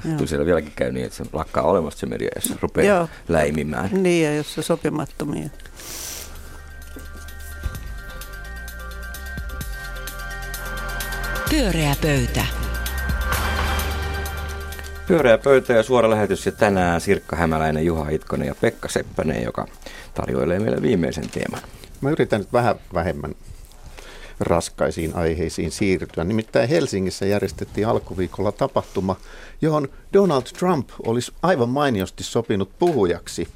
Kyllä 0.04 0.26
siellä 0.28 0.46
vieläkin 0.46 0.72
käy 0.76 0.92
niin, 0.92 1.06
että 1.06 1.18
se 1.18 1.24
lakkaa 1.34 1.64
olemasta 1.64 2.00
se 2.00 2.06
media, 2.06 2.30
jos 2.36 2.44
se 2.44 2.54
rupeaa 2.62 2.98
Joo. 2.98 3.08
läimimään. 3.28 3.90
Niin, 4.04 4.26
ja 4.26 4.36
jos 4.36 4.54
se 4.54 4.62
sopimattomia. 4.62 5.50
Pyöreä 11.50 11.96
pöytä. 12.02 12.46
Pyöreä 15.08 15.38
pöytä 15.38 15.74
ja 15.74 15.84
suora 15.84 16.10
lähetys 16.10 16.46
ja 16.46 16.52
tänään 16.52 17.02
Sirkka 17.02 17.36
Hämäläinen, 17.36 17.86
Juha 17.86 18.10
Itkonen 18.10 18.48
ja 18.48 18.56
Pekka 18.62 18.90
Seppänen, 18.90 19.44
joka 19.44 19.68
tarjoilee 20.14 20.60
meille 20.60 20.82
viimeisen 20.82 21.30
teeman. 21.30 21.62
Mä 22.02 22.10
yritän 22.10 22.42
nyt 22.42 22.54
vähän 22.54 22.76
vähemmän 22.94 23.36
raskaisiin 24.40 25.16
aiheisiin 25.16 25.72
siirtyä. 25.72 26.24
Nimittäin 26.24 26.70
Helsingissä 26.70 27.26
järjestettiin 27.26 27.88
alkuviikolla 27.88 28.52
tapahtuma, 28.52 29.16
johon 29.62 29.88
Donald 30.14 30.44
Trump 30.44 30.90
olisi 31.06 31.32
aivan 31.42 31.70
mainiosti 31.70 32.24
sopinut 32.24 32.70
puhujaksi. 32.80 33.48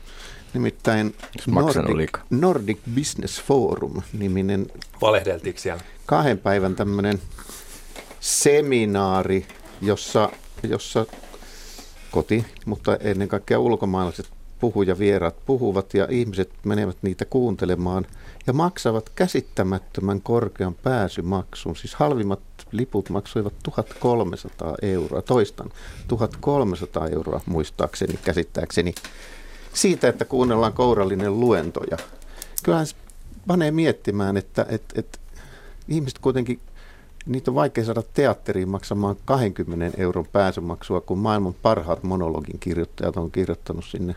Nimittäin 0.53 1.15
Nordic? 1.47 2.17
Nordic 2.29 2.77
Business 2.95 3.41
Forum 3.41 4.01
niminen 4.13 4.67
Valehdeltiinko 5.01 5.60
siellä? 5.60 5.83
kahden 6.05 6.38
päivän 6.38 6.75
tämmöinen 6.75 7.19
seminaari, 8.19 9.47
jossa, 9.81 10.29
jossa 10.63 11.05
koti, 12.17 12.45
mutta 12.65 12.95
ennen 12.95 13.27
kaikkea 13.27 13.60
ulkomaalaiset 13.60 14.30
puhujavieraat 14.60 15.36
puhuvat 15.45 15.93
ja 15.93 16.08
ihmiset 16.10 16.49
menevät 16.63 16.97
niitä 17.01 17.25
kuuntelemaan 17.25 18.06
ja 18.47 18.53
maksavat 18.53 19.10
käsittämättömän 19.10 20.21
korkean 20.21 20.75
pääsymaksun. 20.75 21.75
Siis 21.75 21.95
halvimmat 21.95 22.39
liput 22.71 23.10
maksoivat 23.10 23.53
1300 23.63 24.75
euroa, 24.82 25.21
toistan 25.21 25.69
1300 26.08 27.08
euroa 27.08 27.41
muistaakseni, 27.45 28.19
käsittääkseni, 28.23 28.93
siitä, 29.73 30.08
että 30.08 30.25
kuunnellaan 30.25 30.73
kourallinen 30.73 31.39
luentoja. 31.39 31.97
Kyllähän 32.63 32.88
se 32.88 32.95
panee 33.47 33.71
miettimään, 33.71 34.38
että, 34.38 34.65
että, 34.69 34.99
että 34.99 35.19
ihmiset 35.88 36.19
kuitenkin, 36.19 36.60
niitä 37.28 37.52
on 37.52 37.56
vaikea 37.56 37.86
saada 37.86 38.04
teatteriin 38.13 38.70
maksamaan 38.70 39.16
20 39.26 39.98
euron 40.02 40.26
pääsymaksua, 40.32 41.02
kun 41.02 41.18
maailman 41.18 41.56
parhaat 41.62 42.04
monologin 42.04 42.60
kirjoittajat 42.60 43.18
on 43.18 43.32
kirjoittanut 43.32 43.86
sinne 43.86 44.16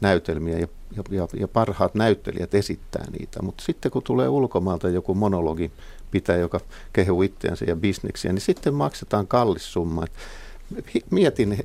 näytelmiä 0.00 0.58
ja, 0.58 0.66
ja, 1.10 1.28
ja, 1.34 1.48
parhaat 1.48 1.94
näyttelijät 1.94 2.54
esittää 2.54 3.04
niitä. 3.18 3.42
Mutta 3.42 3.64
sitten 3.64 3.90
kun 3.90 4.02
tulee 4.02 4.28
ulkomaalta 4.28 4.88
joku 4.88 5.14
monologi 5.14 5.70
pitää, 6.10 6.36
joka 6.36 6.60
kehuu 6.92 7.22
itseänsä 7.22 7.64
ja 7.64 7.76
bisneksiä, 7.76 8.32
niin 8.32 8.40
sitten 8.40 8.74
maksetaan 8.74 9.26
kallis 9.26 9.72
summa. 9.72 10.04
Mietin, 11.10 11.64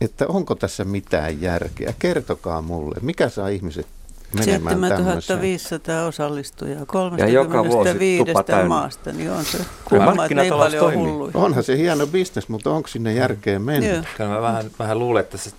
että 0.00 0.26
onko 0.26 0.54
tässä 0.54 0.84
mitään 0.84 1.40
järkeä. 1.40 1.94
Kertokaa 1.98 2.62
mulle, 2.62 2.96
mikä 3.02 3.28
saa 3.28 3.48
ihmiset 3.48 3.86
menemään 4.32 4.76
tämmöiseen. 4.78 5.22
7500 5.22 6.06
osallistujaa 6.06 6.84
Ja 7.18 7.28
joka 7.28 7.58
vuosi 7.64 7.72
35 7.72 8.24
tupa 8.24 8.42
täynnä. 8.42 8.68
maasta, 8.68 9.12
niin 9.12 9.30
on 9.30 9.44
se 9.44 9.58
kumma, 9.84 10.24
että 10.24 10.42
niin 10.42 10.54
paljon 10.54 10.84
toimii. 10.84 10.98
hulluja. 10.98 11.32
Onhan 11.34 11.64
se 11.64 11.76
hieno 11.76 12.06
bisnes, 12.06 12.48
mutta 12.48 12.70
onko 12.70 12.88
sinne 12.88 13.12
järkeä 13.12 13.58
mennä? 13.58 13.88
Joo. 13.88 14.02
Kyllä 14.16 14.30
mä 14.30 14.42
vähän, 14.42 14.70
vähän 14.78 14.98
luulen, 14.98 15.20
että 15.20 15.36
se, 15.38 15.50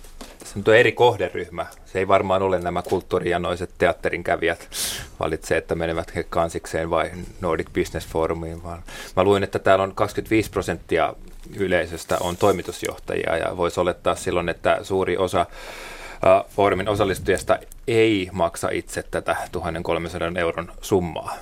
se 0.44 0.52
nyt 0.54 0.68
on 0.68 0.76
eri 0.76 0.92
kohderyhmä. 0.92 1.66
Se 1.92 1.98
ei 1.98 2.08
varmaan 2.08 2.42
ole 2.42 2.58
nämä 2.58 2.82
kulttuurijanoiset 2.82 3.70
teatterin 3.78 4.24
kävijät 4.24 4.68
valitsee, 5.20 5.58
että 5.58 5.74
menevät 5.74 6.14
he 6.14 6.22
kansikseen 6.22 6.90
vai 6.90 7.10
Nordic 7.40 7.68
Business 7.74 8.06
Forumiin, 8.08 8.62
vaan 8.62 8.82
mä 9.16 9.24
luin, 9.24 9.42
että 9.42 9.58
täällä 9.58 9.82
on 9.82 9.94
25 9.94 10.50
prosenttia 10.50 11.14
yleisöstä 11.56 12.16
on 12.20 12.36
toimitusjohtajia 12.36 13.36
ja 13.36 13.56
voisi 13.56 13.80
olettaa 13.80 14.14
silloin, 14.14 14.48
että 14.48 14.78
suuri 14.82 15.16
osa 15.16 15.46
foorumin 16.48 16.88
osallistujista 16.88 17.58
ei 17.86 18.28
maksa 18.32 18.68
itse 18.72 19.04
tätä 19.10 19.36
1300 19.52 20.32
euron 20.40 20.72
summaa. 20.80 21.36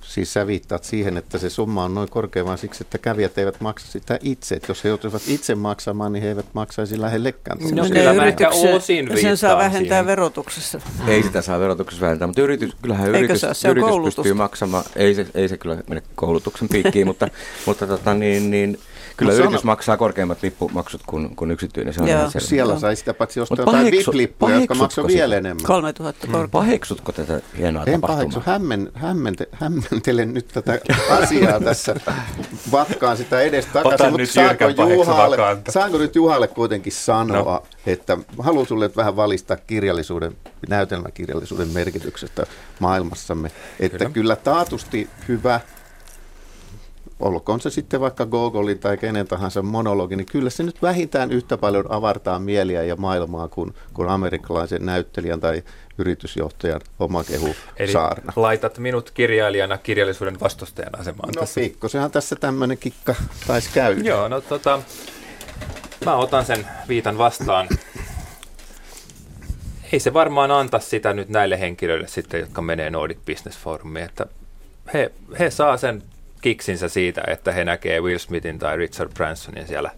Siis 0.00 0.32
sä 0.32 0.46
viittaat 0.46 0.84
siihen, 0.84 1.16
että 1.16 1.38
se 1.38 1.50
summa 1.50 1.84
on 1.84 1.94
noin 1.94 2.08
korkea 2.08 2.44
vaan 2.44 2.58
siksi, 2.58 2.84
että 2.84 2.98
kävijät 2.98 3.38
eivät 3.38 3.60
maksa 3.60 3.92
sitä 3.92 4.18
itse. 4.22 4.54
Et 4.54 4.68
jos 4.68 4.84
he 4.84 4.88
joutuisivat 4.88 5.22
itse 5.26 5.54
maksamaan, 5.54 6.12
niin 6.12 6.22
he 6.22 6.28
eivät 6.28 6.46
maksaisi 6.52 7.00
lähellekään. 7.00 7.58
No. 7.58 7.68
Menee 7.68 7.90
kyllä 7.90 8.14
mä 8.14 8.26
ehkä 8.26 8.48
osin 8.50 9.20
Sen 9.20 9.36
saa 9.36 9.56
vähentää 9.56 9.80
siihen. 9.80 10.06
verotuksessa. 10.06 10.80
Ei 11.06 11.22
sitä 11.22 11.42
saa 11.42 11.60
verotuksessa 11.60 12.04
vähentää, 12.04 12.26
mutta 12.26 12.42
yritys, 12.42 12.76
kyllähän 12.82 13.06
Eikö 13.06 13.18
yritys, 13.18 13.40
saa? 13.40 13.54
Se 13.54 13.68
yritys 13.68 13.90
pystyy 14.04 14.34
maksamaan, 14.34 14.84
ei 14.96 15.14
se, 15.14 15.26
ei 15.34 15.48
se 15.48 15.56
kyllä 15.56 15.76
mene 15.88 16.02
koulutuksen 16.14 16.68
piikkiin, 16.68 17.06
mutta, 17.06 17.28
mutta 17.66 17.86
tota, 17.86 18.14
niin, 18.14 18.50
niin, 18.50 18.78
kyllä 19.16 19.32
No 19.32 19.38
yritys 19.38 19.60
sano- 19.60 19.66
maksaa 19.66 19.96
korkeammat 19.96 20.42
lippumaksut 20.42 21.00
kuin, 21.06 21.36
kuin 21.36 21.50
yksityinen, 21.50 21.94
se 21.94 22.02
on 22.02 22.08
ihan 22.08 22.30
selvä. 22.30 22.46
Siellä 22.46 22.78
sai 22.78 22.96
sitä 22.96 23.14
paitsi 23.14 23.40
ostaa 23.40 23.56
jotain 23.58 23.76
paheksu- 23.86 24.12
VIP-lippuja, 24.12 24.60
jotka 24.60 24.88
sitä? 24.88 25.06
vielä 25.06 25.36
enemmän. 25.36 25.66
3000 25.66 26.26
korkea. 26.26 26.48
Paheksutko 26.48 27.12
tätä 27.12 27.40
hienoa 27.58 27.84
En 27.86 28.00
paheksu, 28.00 28.28
tapahtumaa? 28.28 28.52
hämmen, 28.58 28.90
hämmente, 28.94 29.48
hämmentelen 29.52 30.34
nyt 30.34 30.48
tätä 30.48 30.78
asiaa 31.10 31.60
tässä, 31.60 31.94
vatkaan 32.72 33.16
sitä 33.16 33.40
edes 33.40 33.66
takaisin, 33.66 34.06
nyt 34.06 34.20
mutta 34.20 34.32
saanko, 34.34 34.92
Juhalle, 34.92 35.36
saanko 35.68 35.98
nyt 35.98 36.14
Juhalle 36.14 36.48
kuitenkin 36.48 36.92
sanoa, 36.92 37.42
no. 37.42 37.62
että 37.86 38.18
haluan 38.38 38.66
sulle 38.66 38.90
vähän 38.96 39.16
valistaa 39.16 39.56
kirjallisuuden, 39.56 40.36
näytelmäkirjallisuuden 40.68 41.68
merkityksestä 41.68 42.46
maailmassamme, 42.78 43.50
että 43.80 43.98
kyllä, 43.98 44.10
kyllä 44.10 44.36
taatusti 44.36 45.08
hyvä 45.28 45.60
olkoon 47.24 47.60
se 47.60 47.70
sitten 47.70 48.00
vaikka 48.00 48.26
Gogolin 48.26 48.78
tai 48.78 48.96
kenen 48.96 49.26
tahansa 49.28 49.62
monologi, 49.62 50.16
niin 50.16 50.26
kyllä 50.26 50.50
se 50.50 50.62
nyt 50.62 50.82
vähintään 50.82 51.32
yhtä 51.32 51.56
paljon 51.56 51.84
avartaa 51.92 52.38
mieliä 52.38 52.82
ja 52.82 52.96
maailmaa 52.96 53.48
kuin, 53.48 53.74
kuin 53.94 54.08
amerikkalaisen 54.08 54.86
näyttelijän 54.86 55.40
tai 55.40 55.62
yritysjohtajan 55.98 56.80
oma 56.98 57.24
kehu 57.24 57.54
Eli 57.76 57.92
saarna. 57.92 58.32
laitat 58.36 58.78
minut 58.78 59.10
kirjailijana 59.10 59.78
kirjallisuuden 59.78 60.40
vastustajan 60.40 61.00
asemaan 61.00 61.28
No 61.36 61.40
tässä. 61.40 61.60
pikkusenhan 61.60 62.10
tässä 62.10 62.36
tämmöinen 62.36 62.78
kikka 62.78 63.14
taisi 63.46 63.70
käydä. 63.74 64.00
Joo, 64.00 64.28
no 64.28 64.40
tota, 64.40 64.82
mä 66.04 66.16
otan 66.16 66.44
sen 66.44 66.66
viitan 66.88 67.18
vastaan. 67.18 67.68
Ei 69.92 70.00
se 70.00 70.12
varmaan 70.14 70.50
anta 70.50 70.78
sitä 70.78 71.12
nyt 71.12 71.28
näille 71.28 71.60
henkilöille 71.60 72.08
sitten, 72.08 72.40
jotka 72.40 72.62
menee 72.62 72.90
Nordic 72.90 73.18
Business 73.26 73.58
Forumiin, 73.58 74.04
että 74.04 74.26
he, 74.94 75.10
he 75.38 75.50
saa 75.50 75.76
sen 75.76 76.02
kiksinsä 76.44 76.88
siitä, 76.88 77.22
että 77.26 77.52
he 77.52 77.64
näkee 77.64 78.00
Will 78.00 78.18
Smithin 78.18 78.58
tai 78.58 78.76
Richard 78.76 79.10
Bransonin 79.14 79.66
siellä 79.66 79.90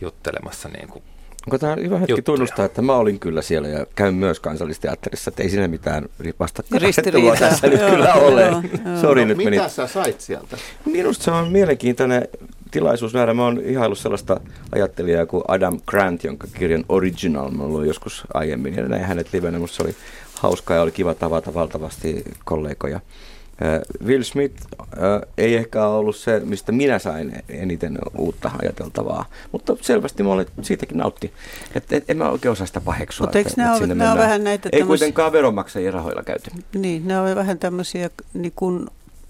juttelemassa 0.00 0.68
niin 0.68 0.88
kuin 0.88 1.02
Onko 1.46 1.58
tämä 1.58 1.76
hyvä 1.76 1.98
hetki 1.98 2.12
juttuja. 2.12 2.36
tunnustaa, 2.36 2.64
että 2.64 2.82
mä 2.82 2.96
olin 2.96 3.18
kyllä 3.18 3.42
siellä 3.42 3.68
ja 3.68 3.86
käyn 3.94 4.14
myös 4.14 4.40
kansallisteatterissa, 4.40 5.28
että 5.28 5.42
ei 5.42 5.48
siinä 5.48 5.68
mitään 5.68 6.08
vastakkainasettelua 6.40 7.30
Ristiriitaa. 7.30 7.48
tässä 7.50 7.66
nyt 7.66 7.90
kyllä 7.90 8.14
ole. 8.14 8.50
Sori, 9.00 9.20
no, 9.20 9.28
nyt 9.28 9.36
meni 9.36 9.50
mitä 9.50 9.68
sä 9.68 9.86
sait 9.86 10.20
sieltä? 10.20 10.56
Minusta 10.84 11.24
se 11.24 11.30
on 11.30 11.52
mielenkiintoinen 11.52 12.28
tilaisuus 12.70 13.14
nähdä. 13.14 13.34
Mä 13.34 13.44
oon 13.44 13.60
ihaillut 13.64 13.98
sellaista 13.98 14.40
ajattelijaa 14.72 15.26
kuin 15.26 15.44
Adam 15.48 15.80
Grant, 15.86 16.24
jonka 16.24 16.46
kirjan 16.58 16.84
Original 16.88 17.50
mä 17.50 17.64
luin 17.64 17.88
joskus 17.88 18.24
aiemmin. 18.34 18.74
Ja 18.74 18.88
näin 18.88 19.04
hänet 19.04 19.32
livenä. 19.32 19.58
Musta 19.58 19.76
se 19.76 19.82
oli 19.82 19.94
hauskaa 20.40 20.76
ja 20.76 20.82
oli 20.82 20.92
kiva 20.92 21.14
tavata 21.14 21.54
valtavasti 21.54 22.24
kollegoja. 22.44 23.00
Äh, 23.62 23.80
Will 24.06 24.22
Smith 24.22 24.54
äh, 24.82 25.20
ei 25.38 25.56
ehkä 25.56 25.86
ollut 25.86 26.16
se, 26.16 26.40
mistä 26.44 26.72
minä 26.72 26.98
sain 26.98 27.32
eniten 27.48 27.98
uutta 28.18 28.50
ajateltavaa, 28.62 29.24
mutta 29.52 29.76
selvästi 29.80 30.22
mä 30.22 30.32
olen 30.32 30.46
siitäkin 30.62 30.98
nautti. 30.98 31.32
Et, 31.74 31.92
et, 31.92 32.04
en 32.10 32.16
mä 32.16 32.30
oikein 32.30 32.52
osaa 32.52 32.66
sitä 32.66 32.80
paheksua. 32.80 33.26
Mutta 33.26 33.38
eikö 33.38 33.50
että- 33.50 33.62
nämä 33.62 33.76
että 33.76 33.86
nämä 33.94 34.12
on 34.12 34.18
vähän 34.18 34.44
näitä 34.44 34.68
Ei 34.72 34.80
tämmöisiä- 34.80 34.86
kuitenkaan 34.86 35.32
veronmaksajien 35.32 35.92
rahoilla 35.94 36.22
käyty. 36.22 36.50
Niin, 36.74 37.08
ne 37.08 37.20
on 37.20 37.36
vähän 37.36 37.58
tämmöisiä 37.58 38.10
niin 38.34 38.52
kuin 38.56 38.86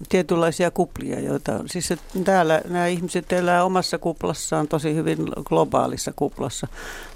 tietynlaisia 0.09 0.71
kuplia, 0.71 1.19
joita 1.19 1.59
siis 1.65 1.91
että 1.91 2.19
täällä 2.23 2.61
nämä 2.69 2.87
ihmiset 2.87 3.33
elää 3.33 3.63
omassa 3.63 3.97
kuplassaan 3.97 4.67
tosi 4.67 4.95
hyvin 4.95 5.17
globaalissa 5.43 6.13
kuplassa. 6.15 6.67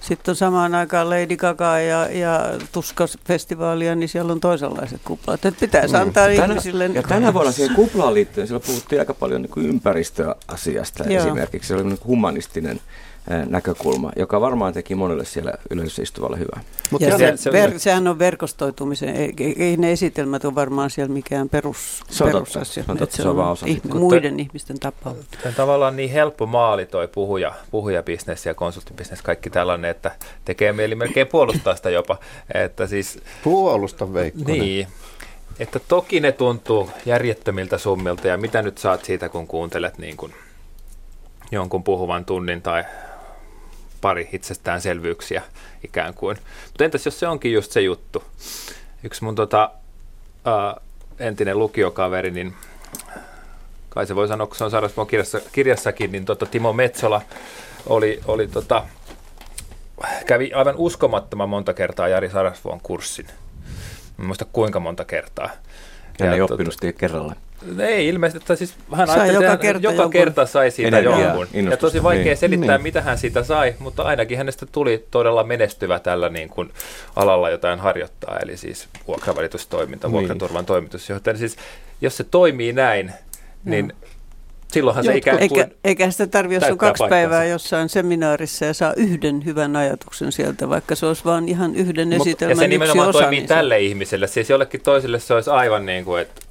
Sitten 0.02 0.32
on 0.32 0.36
samaan 0.36 0.76
aikaan 0.76 1.10
Lady 1.10 1.38
Gaga 1.38 1.80
ja, 1.80 2.10
ja 2.12 2.40
Tuska-festivaalia, 2.72 3.96
niin 3.96 4.10
siellä 4.10 4.32
on 4.32 4.40
toisenlaiset 4.40 5.02
kuplat. 5.06 5.46
Että 5.46 5.60
pitäisi 5.60 5.96
antaa 5.96 6.28
Tänä, 6.28 6.46
ihmisille... 6.46 6.86
ja 6.94 7.04
tänä 7.04 7.34
vuonna 7.34 7.52
siihen 7.52 7.76
kuplaan 7.76 8.14
liittyen, 8.14 8.48
siellä 8.48 8.66
puhuttiin 8.68 9.00
aika 9.00 9.14
paljon 9.14 9.42
niin 9.42 9.70
ympäristöasiasta 9.70 11.04
Joo. 11.04 11.24
esimerkiksi. 11.24 11.68
Se 11.68 11.76
oli 11.76 11.84
niin 11.84 12.00
humanistinen 12.06 12.82
näkökulma, 13.50 14.12
joka 14.16 14.42
varmaan 14.42 14.74
teki 14.74 14.96
monelle 14.96 15.26
siellä 15.26 15.54
yleisössä 15.70 16.02
istuvalle 16.02 16.40
hyvää. 16.40 16.62
Mut 16.92 17.02
ja 17.02 17.10
jälleen- 17.10 17.38
se, 17.38 17.42
se 17.44 17.50
on- 17.50 17.54
ver, 17.54 17.80
sehän 17.80 18.08
on 18.08 18.20
verkostoitumisen, 18.20 19.16
ei, 19.16 19.78
ne 19.78 19.92
esitelmät 19.92 20.46
ole 20.46 20.56
varmaan 20.56 20.90
siellä 20.90 21.14
mikään 21.14 21.50
perus, 21.50 22.04
Se 22.10 22.24
on 22.24 22.32
totta. 22.32 22.44
perusasia. 22.44 22.82
asia. 22.84 22.94
No, 22.94 22.96
totta, 23.00 23.16
se 23.18 23.28
on 23.30 23.38
vaan 23.38 23.52
osa 23.52 23.66
sitä. 23.68 23.88
muiden 23.96 24.40
ihmisten 24.40 24.80
tapaus. 24.80 25.18
Tämä 25.18 25.42
on 25.46 25.54
tavallaan 25.54 25.96
niin 25.96 26.10
helppo 26.12 26.46
maali 26.46 26.86
toi 26.86 27.08
puhuja, 27.08 27.54
puhujabisnes 27.72 28.46
ja 28.46 28.54
konsulttibisnes, 28.54 29.22
kaikki 29.22 29.50
tällainen, 29.50 29.92
että 29.92 30.12
tekee 30.46 30.74
mieli 30.74 30.96
melkein 30.96 31.28
puolustaa 31.28 31.76
sitä 31.76 31.90
jopa. 31.90 32.18
Että 32.54 32.88
siis, 32.88 33.20
Puolusta 33.44 34.14
Veikko. 34.14 34.42
niin, 34.52 34.88
että 35.60 35.80
toki 35.88 36.20
ne 36.20 36.32
tuntuu 36.32 36.90
järjettömiltä 37.06 37.78
summilta 37.78 38.28
ja 38.28 38.38
mitä 38.38 38.62
nyt 38.62 38.78
saat 38.78 39.06
siitä, 39.06 39.30
kun 39.30 39.48
kuuntelet 39.48 39.98
niin 39.98 40.18
kuin 40.18 40.34
jonkun 41.52 41.84
puhuvan 41.84 42.26
tunnin 42.26 42.62
tai 42.62 42.84
pari 44.02 44.30
itsestäänselvyyksiä 44.34 45.42
ikään 45.84 46.14
kuin. 46.14 46.38
Mutta 46.66 46.84
entäs 46.84 47.06
jos 47.06 47.20
se 47.20 47.28
onkin 47.28 47.54
just 47.54 47.72
se 47.72 47.82
juttu? 47.82 48.24
Yksi 49.04 49.24
mun 49.24 49.36
tota, 49.36 49.72
ää, 50.46 50.82
entinen 51.20 51.60
lukiokaveri, 51.60 52.32
niin 52.32 52.54
kai 53.90 54.08
se 54.08 54.16
voi 54.16 54.28
sanoa, 54.28 54.48
kun 54.48 54.56
se 54.56 54.64
on 54.64 54.72
Sarasvuon 54.72 55.08
kirjassa, 55.08 55.42
kirjassakin, 55.52 56.12
niin 56.12 56.26
tota, 56.26 56.46
Timo 56.46 56.74
Metsola 56.74 57.22
oli, 57.86 58.20
oli 58.26 58.48
tota, 58.48 58.84
kävi 60.26 60.54
aivan 60.54 60.76
uskomattoman 60.78 61.50
monta 61.50 61.74
kertaa 61.74 62.08
Jari 62.08 62.30
Sarasvuon 62.30 62.80
kurssin. 62.84 63.28
En 64.20 64.26
muista 64.26 64.46
kuinka 64.46 64.80
monta 64.80 65.06
kertaa. 65.06 65.50
Hän 66.20 66.34
ei 66.34 66.40
tota- 66.40 66.54
oppinut 66.54 66.74
sitä 66.74 66.92
kerralla. 66.94 67.36
Ei 67.80 68.08
ilmeisesti, 68.08 68.38
että 68.44 68.56
siis 68.56 68.76
hän 68.96 69.08
Sai 69.08 69.34
joka 69.34 69.58
kerta 69.58 69.82
joka 69.84 69.96
jonkun 69.96 70.12
kerta 70.12 70.46
sai 70.46 70.72
siitä 70.72 70.98
energiaa, 70.98 71.20
jonkun. 71.22 71.48
Ja 71.54 71.60
innostusta, 71.60 71.82
tosi 71.82 72.04
vaikea 72.04 72.24
niin. 72.24 72.38
selittää, 72.38 72.78
Niin. 72.78 72.84
mitä 72.84 73.02
hän 73.02 73.18
siitä 73.18 73.44
sai, 73.44 73.76
mutta 73.80 74.04
ainakin 74.04 74.38
hänestä 74.38 74.66
tuli 74.66 75.06
todella 75.12 75.44
menestyvä 75.44 76.00
tällä 76.00 76.30
niin 76.30 76.50
kuin 76.50 76.72
alalla, 77.16 77.50
jota 77.50 77.68
hän 77.68 77.80
harjoittaa, 77.80 78.38
eli 78.44 78.58
siis 78.58 78.88
vuokravälitustoiminta, 79.08 80.08
Niin. 80.08 80.12
vuokraturvan 80.14 80.66
toimitusjohtaja. 80.66 81.38
Siis 81.38 81.56
jos 82.02 82.18
se 82.18 82.24
toimii 82.24 82.74
näin, 82.74 83.12
niin 83.66 83.94
silloinhan 84.72 85.04
se 85.04 85.12
Jotkut- 85.12 85.18
ikään 85.18 85.38
kuin... 85.50 85.60
Eikä, 85.62 85.76
eikä 85.84 86.12
sitä 86.12 86.28
tarvitse, 86.28 86.66
jos 86.66 86.72
on 86.72 86.78
kaksi 86.78 87.00
paikkansa. 87.02 87.10
päivää 87.10 87.46
jossain 87.46 87.90
seminaarissa 87.90 88.66
ja 88.66 88.74
saa 88.74 88.94
yhden 88.98 89.46
hyvän 89.46 89.76
ajatuksen 89.76 90.32
sieltä, 90.32 90.70
vaikka 90.70 90.96
se 90.96 91.06
olisi 91.06 91.26
vain 91.26 91.50
ihan 91.50 91.76
yhden 91.76 92.08
Mut- 92.08 92.14
ja 92.14 92.22
esitelmän 92.22 92.58
se 92.58 92.64
yksi 92.64 92.68
nimenomaan 92.70 93.10
osa. 93.10 93.20
toimii 93.20 93.40
niin 93.40 93.48
se- 93.48 93.54
tälle 93.54 93.80
ihmiselle. 93.80 94.28
Siis 94.28 94.50
jollekin 94.50 94.82
toiselle 94.82 95.20
se 95.20 95.34
olisi 95.34 95.50
aivan 95.50 95.86
niin 95.86 96.06
kuin, 96.06 96.22
että 96.22 96.42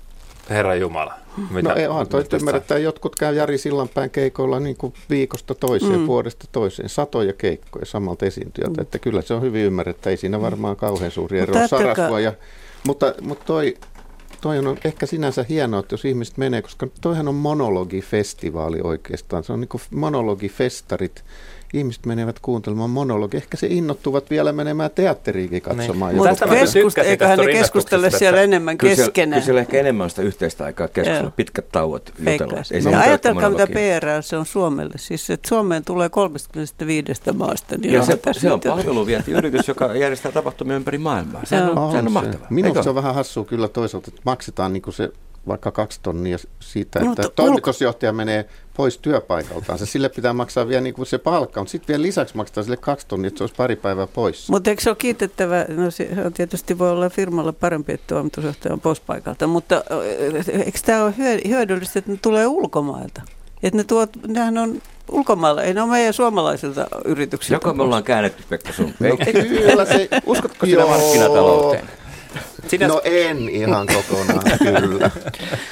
Herra 0.51 0.75
Jumala. 0.75 1.15
Mitä, 1.51 1.69
No 1.69 1.75
ei, 1.75 1.87
onhan 1.87 2.09
toi 2.09 2.25
että 2.57 2.79
jotkut 2.79 3.17
käy 3.17 3.35
Jari 3.35 3.59
Sillanpään 3.59 4.11
keikoilla 4.11 4.61
niin 4.61 4.77
kuin 4.77 4.95
viikosta 5.11 5.55
toiseen, 5.55 6.01
mm. 6.01 6.07
vuodesta 6.07 6.47
toiseen, 6.53 6.89
satoja 6.89 7.33
keikkoja 7.33 7.87
samalta 7.87 8.27
esiintyjältä, 8.27 8.77
mm. 8.77 8.83
että 8.83 8.99
kyllä 8.99 9.23
se 9.23 9.35
on 9.35 9.43
hyvin 9.43 9.65
ymmärrettä, 9.65 10.11
ei 10.11 10.17
siinä 10.17 10.41
varmaan 10.41 10.77
kauhean 10.77 11.11
suuri 11.11 11.39
ero 11.39 11.57
ajattelkaa- 11.57 11.95
Sarasvua 11.95 12.21
ja, 12.21 12.33
mutta, 12.87 13.15
mutta 13.21 13.45
toi, 13.45 13.77
toi 14.41 14.59
on 14.59 14.79
ehkä 14.85 15.07
sinänsä 15.07 15.45
hienoa, 15.49 15.81
että 15.81 15.93
jos 15.93 16.05
ihmiset 16.05 16.37
menee, 16.37 16.63
koska 16.63 16.87
toihan 17.01 17.29
on 17.29 17.35
monologifestivaali 17.35 18.81
oikeastaan, 18.85 19.45
se 19.45 19.53
on 19.53 19.61
niin 19.61 19.69
kuin 19.69 19.83
monologifestarit, 19.91 21.25
ihmiset 21.75 22.07
menevät 22.07 22.39
kuuntelemaan 22.43 22.91
monologi, 22.91 23.37
ehkä 23.37 23.57
se 23.57 23.67
innottuvat 23.67 24.31
vielä 24.31 24.53
menemään 24.53 24.91
teatteriinkin 24.95 25.63
katsomaan. 25.63 26.11
Niin. 26.15 26.17
jotain. 26.19 26.37
Tästä 26.37 26.47
Mutta 26.47 27.01
keskust- 27.03 27.05
eiköhän 27.07 27.39
ne 27.39 27.47
keskustele 27.47 28.11
siellä 28.11 28.43
enemmän 28.43 28.79
Kyllä 28.79 28.95
siellä, 28.95 29.09
keskenään. 29.11 29.35
kyllä 29.41 29.45
siellä 29.45 29.61
ehkä 29.61 29.79
enemmän 29.81 30.05
on 30.05 30.11
sitä 30.11 30.23
yhteistä 30.23 30.65
aikaa 30.65 30.89
keskustella, 30.89 31.23
Joo. 31.23 31.33
pitkät 31.37 31.69
tauot 31.73 32.13
jutella. 32.19 32.57
No, 32.57 32.65
se 32.65 32.97
ajatelkaa, 32.97 33.51
mitä. 33.51 33.67
PR 33.67 34.07
se 34.23 34.37
on 34.37 34.47
Suomelle. 34.47 34.95
Siis, 34.97 35.31
että 35.31 35.49
Suomeen 35.49 35.85
tulee 35.85 36.09
35 36.09 37.13
maasta. 37.35 37.77
Niin 37.79 37.93
Ja 37.93 38.03
se, 38.05 38.19
se 38.33 38.53
on 38.53 38.61
palveluvientiyritys, 38.61 39.69
joka 39.69 39.95
järjestää 39.95 40.33
tapahtumia 40.33 40.77
ympäri 40.77 40.99
maailmaa. 40.99 41.41
Sehän 41.45 41.71
on, 41.71 41.79
On 41.79 41.91
sehän 41.91 42.07
on 42.07 42.13
se. 42.13 42.15
mahtavaa. 42.15 42.47
Minusta 42.51 42.83
se 42.83 42.89
on 42.89 42.95
vähän 42.95 43.15
hassua 43.15 43.45
kyllä 43.45 43.69
toisaalta, 43.69 44.09
että 44.09 44.23
maksetaan 44.25 44.73
niin 44.73 44.83
se 44.91 45.11
vaikka 45.47 45.71
kaksi 45.71 46.01
tonnia 46.03 46.39
siitä, 46.61 46.99
No, 46.99 47.13
että 47.13 47.23
mutta 47.23 47.43
toimitusjohtaja 47.43 48.13
menee 48.13 48.49
pois 48.77 48.99
työpaikaltaan. 48.99 49.79
Se 49.79 49.87
sille 49.87 50.09
pitää 50.09 50.33
maksaa 50.33 50.69
vielä 50.69 50.81
niin 50.81 50.95
kuin 50.95 51.07
se 51.07 51.19
palkka, 51.19 51.61
mutta 51.61 51.73
sitten 51.73 51.89
vielä 51.89 52.03
lisäksi 52.03 52.37
maksetaan 52.37 52.65
sille 52.65 52.77
kaksi 52.77 53.07
tonnia, 53.07 53.29
että 53.29 53.39
se 53.39 53.45
olisi 53.45 53.55
pari 53.57 53.77
päivää 53.77 54.07
pois. 54.07 54.51
Mutta 54.51 54.71
eikö 54.71 54.83
se 54.83 54.91
ole 54.91 54.97
kiitettävä, 54.97 55.65
no 55.69 55.91
se 55.91 56.09
on 56.25 56.33
tietysti 56.33 56.79
voi 56.79 56.91
olla 56.91 57.11
firmalla 57.11 57.53
parempi, 57.53 57.93
että 57.93 58.07
toimitusjohtaja 58.07 58.73
on 58.73 58.81
pois 58.81 59.01
paikalta, 59.01 59.47
mutta 59.47 59.85
eikö 60.65 60.79
tämä 60.85 61.05
ole 61.05 61.15
hyö- 61.19 61.49
hyödyllistä, 61.49 61.99
että 61.99 62.11
ne 62.11 62.19
tulee 62.23 62.47
ulkomailta? 62.47 63.23
Että 63.63 63.77
ne 63.77 63.85
tuot, 63.85 64.11
nehän 64.27 64.59
on 64.59 64.83
ulkomailla, 65.11 65.63
ei 65.63 65.75
ne 65.75 65.83
ole 65.83 65.91
meidän 65.91 66.13
suomalaisilta 66.13 66.87
yrityksiltä. 67.05 67.55
Joko 67.55 67.75
me 67.75 67.83
ollaan 67.83 68.05
käännetty 68.05 68.43
Pekka 68.49 68.73
sun? 68.73 68.95
No, 69.01 69.17
kyllä 69.33 69.85
se, 69.85 70.09
uskotko 70.27 70.67
sinä 70.67 70.87
markkinatalouteen? 70.87 71.89
Sinä, 72.69 72.89
No 72.89 73.01
en 73.05 73.49
ihan 73.49 73.87
kokonaan, 73.87 74.59
kyllä. 74.59 75.11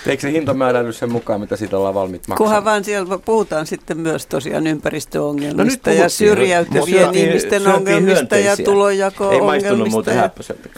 Eikö 0.07 0.21
se 0.21 0.33
hinta 0.33 0.55
määräily 0.55 0.93
sen 0.93 1.13
mukaan, 1.13 1.41
mitä 1.41 1.57
siitä 1.57 1.79
ollaan 1.79 1.95
valmiit 1.95 2.29
maksamaan? 2.29 2.49
Kunhan 2.49 2.65
vaan 2.65 2.85
siellä 2.85 3.19
puhutaan 3.19 3.67
sitten 3.67 3.99
myös 3.99 4.27
tosiaan 4.27 4.67
ympäristöongelmista 4.67 5.91
No 5.91 5.95
nyt 5.95 6.03
ja 6.03 6.09
syrjäytyvien 6.09 7.15
ihmisten 7.15 7.67
ongelmista 7.67 8.37
ja 8.37 8.57
tulojako-ongelmista. 8.57 9.35
Ei 9.35 9.61
maistunut 9.61 9.89
muuten. 9.89 10.31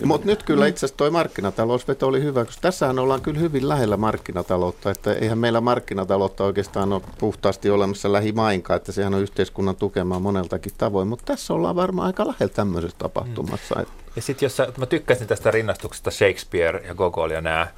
Mutta 0.05 0.27
nyt 0.27 0.43
kyllä 0.43 0.67
itse 0.67 0.79
asiassa 0.79 0.97
tuo 0.97 1.11
markkinatalousveto 1.11 2.07
oli 2.07 2.23
hyvä, 2.23 2.45
koska 2.45 2.61
tässähän 2.63 2.99
ollaan 2.99 3.21
kyllä 3.21 3.41
hyvin 3.41 3.69
lähellä 3.69 3.97
markkinataloutta, 3.97 4.91
että 4.91 5.13
eihän 5.13 5.39
meillä 5.39 5.61
markkinataloutta 5.61 6.45
oikeastaan 6.45 6.93
ole 6.93 7.03
puhtaasti 7.19 7.71
olemassa 7.71 8.13
lähimainkaan, 8.13 8.77
että 8.77 8.93
sehän 8.93 9.15
on 9.15 9.23
yhteiskunnan 9.23 9.77
tukemaa 9.77 10.21
moneltakin 10.21 10.73
tavoin, 10.79 11.09
mutta 11.09 11.25
tässä 11.25 11.55
ollaan 11.55 11.77
varmaan 11.77 12.07
aika 12.07 12.27
lähellä 12.27 12.55
tämmöisestä 12.55 12.99
tapahtumassa. 12.99 13.81
että 13.81 14.08
ja 14.17 14.23
sitten 14.23 14.47
jos 14.47 14.57
sä, 14.57 14.69
mä 14.79 14.87
tykkäsin 14.87 15.27
tästä 15.27 15.51
rinnastuksesta 15.51 16.11
Shakespeare 16.11 16.83
ja 16.87 16.95
Gogol 16.95 17.31
ja 17.31 17.41
nää, 17.41 17.73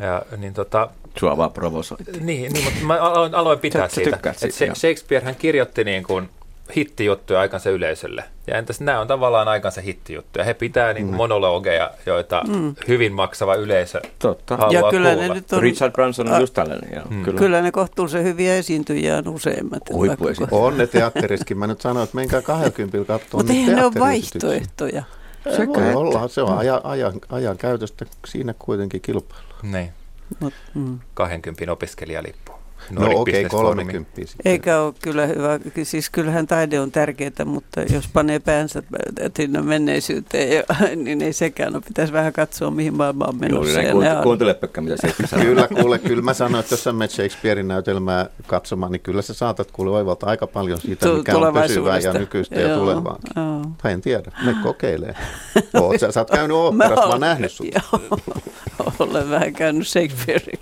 ja, 0.00 0.22
niin 0.36 0.54
tota, 0.54 0.88
Sua 1.18 1.36
vaan 1.36 1.52
provosoit. 1.52 2.20
Niin, 2.20 2.52
niin 2.52 2.64
mutta 2.64 2.80
mä 2.86 2.94
aloin, 3.00 3.34
aloin 3.34 3.58
pitää 3.58 3.88
Sä- 3.88 3.88
sä 3.88 3.94
siitä. 3.94 4.16
että 4.16 4.32
siitä. 4.50 4.74
Shakespeare 4.74 5.24
hän 5.24 5.34
kirjoitti 5.36 5.84
niin 5.84 6.02
kuin 6.02 6.28
hittijuttuja 6.76 7.40
aikansa 7.40 7.70
yleisölle. 7.70 8.24
Ja 8.46 8.58
entäs 8.58 8.80
nämä 8.80 9.00
on 9.00 9.06
tavallaan 9.06 9.48
aikansa 9.48 9.80
hittijuttuja. 9.80 10.44
He 10.44 10.54
pitää 10.54 10.92
niin 10.92 11.06
kuin 11.06 11.16
monologeja, 11.16 11.90
joita 12.06 12.42
mm. 12.48 12.74
hyvin 12.88 13.12
maksava 13.12 13.54
yleisö 13.54 14.00
Totta. 14.18 14.56
haluaa 14.56 14.72
Ja 14.84 14.90
kyllä 14.90 15.10
kuulla. 15.14 15.28
ne 15.28 15.34
nyt 15.34 15.52
on, 15.52 15.62
Richard 15.62 15.92
Branson 15.92 16.28
on 16.28 16.34
a- 16.34 16.40
just 16.40 16.54
tällainen. 16.54 16.90
Joo, 16.94 17.04
Mm. 17.10 17.24
kyllä. 17.24 17.38
kyllä 17.38 17.62
ne 17.62 17.72
kohtuullisen 17.72 18.24
hyviä 18.24 18.56
esiintyjiä 18.56 19.16
on 19.16 19.28
useimmat. 19.28 19.82
Huippuesiintyjiä. 19.92 20.62
on 20.64 20.78
ne 20.78 20.86
teatteriskin. 20.86 21.58
Mä 21.58 21.66
nyt 21.66 21.80
sanoin, 21.80 22.04
että 22.04 22.16
menkää 22.16 22.42
20 22.42 22.98
katsomaan. 22.98 23.28
Mutta 23.32 23.52
eihän 23.52 23.76
ne 23.76 23.84
ole 23.84 23.92
teatteriesityksiä. 23.92 24.48
vaihtoehtoja. 24.50 25.02
Se 25.50 25.68
voi 25.68 25.94
olla, 25.94 26.28
se 26.28 26.42
on 26.42 26.58
ajan, 26.58 26.80
ajan, 26.84 27.12
ajan 27.28 27.56
käytöstä 27.58 28.06
siinä 28.26 28.54
kuitenkin 28.58 29.00
kilpailu. 29.00 29.44
Niin, 29.62 29.92
Mut, 30.40 30.54
mm. 30.74 30.98
20 31.14 31.72
opiskelijalippu. 31.72 32.43
No 32.90 33.06
okei, 33.06 33.34
Business 33.34 33.50
Forumi. 33.50 33.84
30 33.84 34.10
sitten. 34.16 34.52
Eikä 34.52 34.80
ole 34.80 34.94
kyllä 35.02 35.26
hyvä. 35.26 35.60
Siis 35.82 36.10
kyllähän 36.10 36.46
taide 36.46 36.80
on 36.80 36.90
tärkeää, 36.92 37.44
mutta 37.44 37.80
jos 37.82 38.08
panee 38.12 38.38
päänsä 38.38 38.82
sinne 39.36 39.62
menneisyyteen, 39.62 40.56
ja, 40.56 40.62
niin 40.96 41.22
ei 41.22 41.32
sekään 41.32 41.74
ole. 41.74 41.82
Pitäisi 41.88 42.12
vähän 42.12 42.32
katsoa, 42.32 42.70
mihin 42.70 42.96
maailma 42.96 43.24
on 43.24 43.34
Juuri 43.34 43.72
menossa. 43.72 43.74
näin. 43.74 43.86
ja 43.86 43.92
Kuuntele, 43.92 44.22
kuuntele 44.22 44.54
Pekka, 44.54 44.80
mitä 44.80 44.96
se 44.96 45.14
sanoo. 45.26 45.44
Kyllä, 45.44 45.68
kuule, 45.68 45.98
kyllä 45.98 46.22
mä 46.22 46.34
sanoin, 46.34 46.60
että 46.60 46.72
jos 46.72 46.84
sä 46.84 46.92
menet 46.92 47.10
Shakespearein 47.10 47.68
näytelmää 47.68 48.28
katsomaan, 48.46 48.92
niin 48.92 49.00
kyllä 49.00 49.22
sä 49.22 49.34
saatat 49.34 49.70
kuule 49.70 49.90
oivalta 49.90 50.26
aika 50.26 50.46
paljon 50.46 50.80
siitä, 50.80 51.08
mikä 51.08 51.36
on 51.38 51.54
pysyvää 51.62 51.98
ja 51.98 52.12
nykyistä 52.12 52.60
ja 52.60 52.76
tulevaa. 52.76 53.18
joo. 53.36 53.62
Tai 53.82 53.92
en 53.92 54.00
tiedä, 54.00 54.32
ne 54.46 54.54
kokeilee. 54.62 55.14
Oot, 55.74 56.00
sä, 56.00 56.12
sä 56.12 56.20
oot 56.20 56.30
käynyt 56.30 56.56
oopperassa, 56.64 57.06
mä 57.06 57.12
oon 57.12 57.20
nähnyt 57.20 57.52
sut. 57.52 57.66
Joo, 57.74 58.00
olen 58.98 59.30
vähän 59.30 59.52
käynyt 59.52 59.88
Shakespearein 59.88 60.58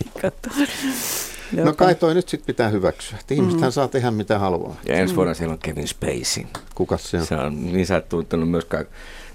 No 1.52 1.72
kai 1.72 1.94
toi 1.94 2.14
nyt 2.14 2.28
sit 2.28 2.46
pitää 2.46 2.68
hyväksyä. 2.68 3.18
Että 3.20 3.34
ihmisethän 3.34 3.68
Mm. 3.70 3.72
saa 3.72 3.88
tehdä 3.88 4.10
mitä 4.10 4.38
haluaa. 4.38 4.76
Ja 4.88 4.94
ensi 4.94 5.16
vuonna 5.16 5.34
siellä 5.34 5.52
on 5.52 5.58
Kevin 5.58 5.88
Spacey. 5.88 6.44
Kuka 6.74 6.98
se 6.98 7.18
on? 7.18 7.26
Se 7.26 7.34
on, 7.34 7.72
niin 7.72 7.86
sä 7.86 7.96
et 7.96 8.08
tuntenut 8.08 8.50
myöskään 8.50 8.84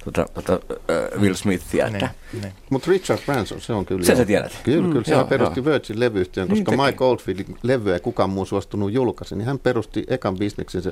tuota, 0.03 0.25
tuota, 0.33 0.53
äh, 1.15 1.21
Will 1.21 1.33
Smithia. 1.35 1.87
Että. 1.87 2.09
Niin, 2.33 2.41
niin. 2.41 2.53
Mutta 2.69 2.91
Richard 2.91 3.19
Branson, 3.25 3.61
se 3.61 3.73
on 3.73 3.85
kyllä. 3.85 4.05
Sen 4.05 4.13
joo. 4.13 4.21
sä 4.21 4.25
tiedät. 4.25 4.51
Kyllä, 4.63 4.89
kyllä. 4.89 5.03
Sehän 5.05 5.19
Joo, 5.19 5.27
perusti 5.27 5.59
joo. 5.59 5.65
Virgin-levyyhtiön, 5.73 6.47
Niin 6.47 6.65
koska 6.65 6.71
teki. 6.71 6.83
Mike 6.91 7.03
Oldfieldin 7.03 7.57
levyä 7.63 7.93
ei 7.93 7.99
kukaan 7.99 8.29
muu 8.29 8.45
suostunut 8.45 8.91
julkaisi, 8.93 9.35
niin 9.35 9.45
hän 9.45 9.59
perusti 9.59 10.03
ekan 10.07 10.37
bisneksen 10.37 10.81
se, 10.81 10.91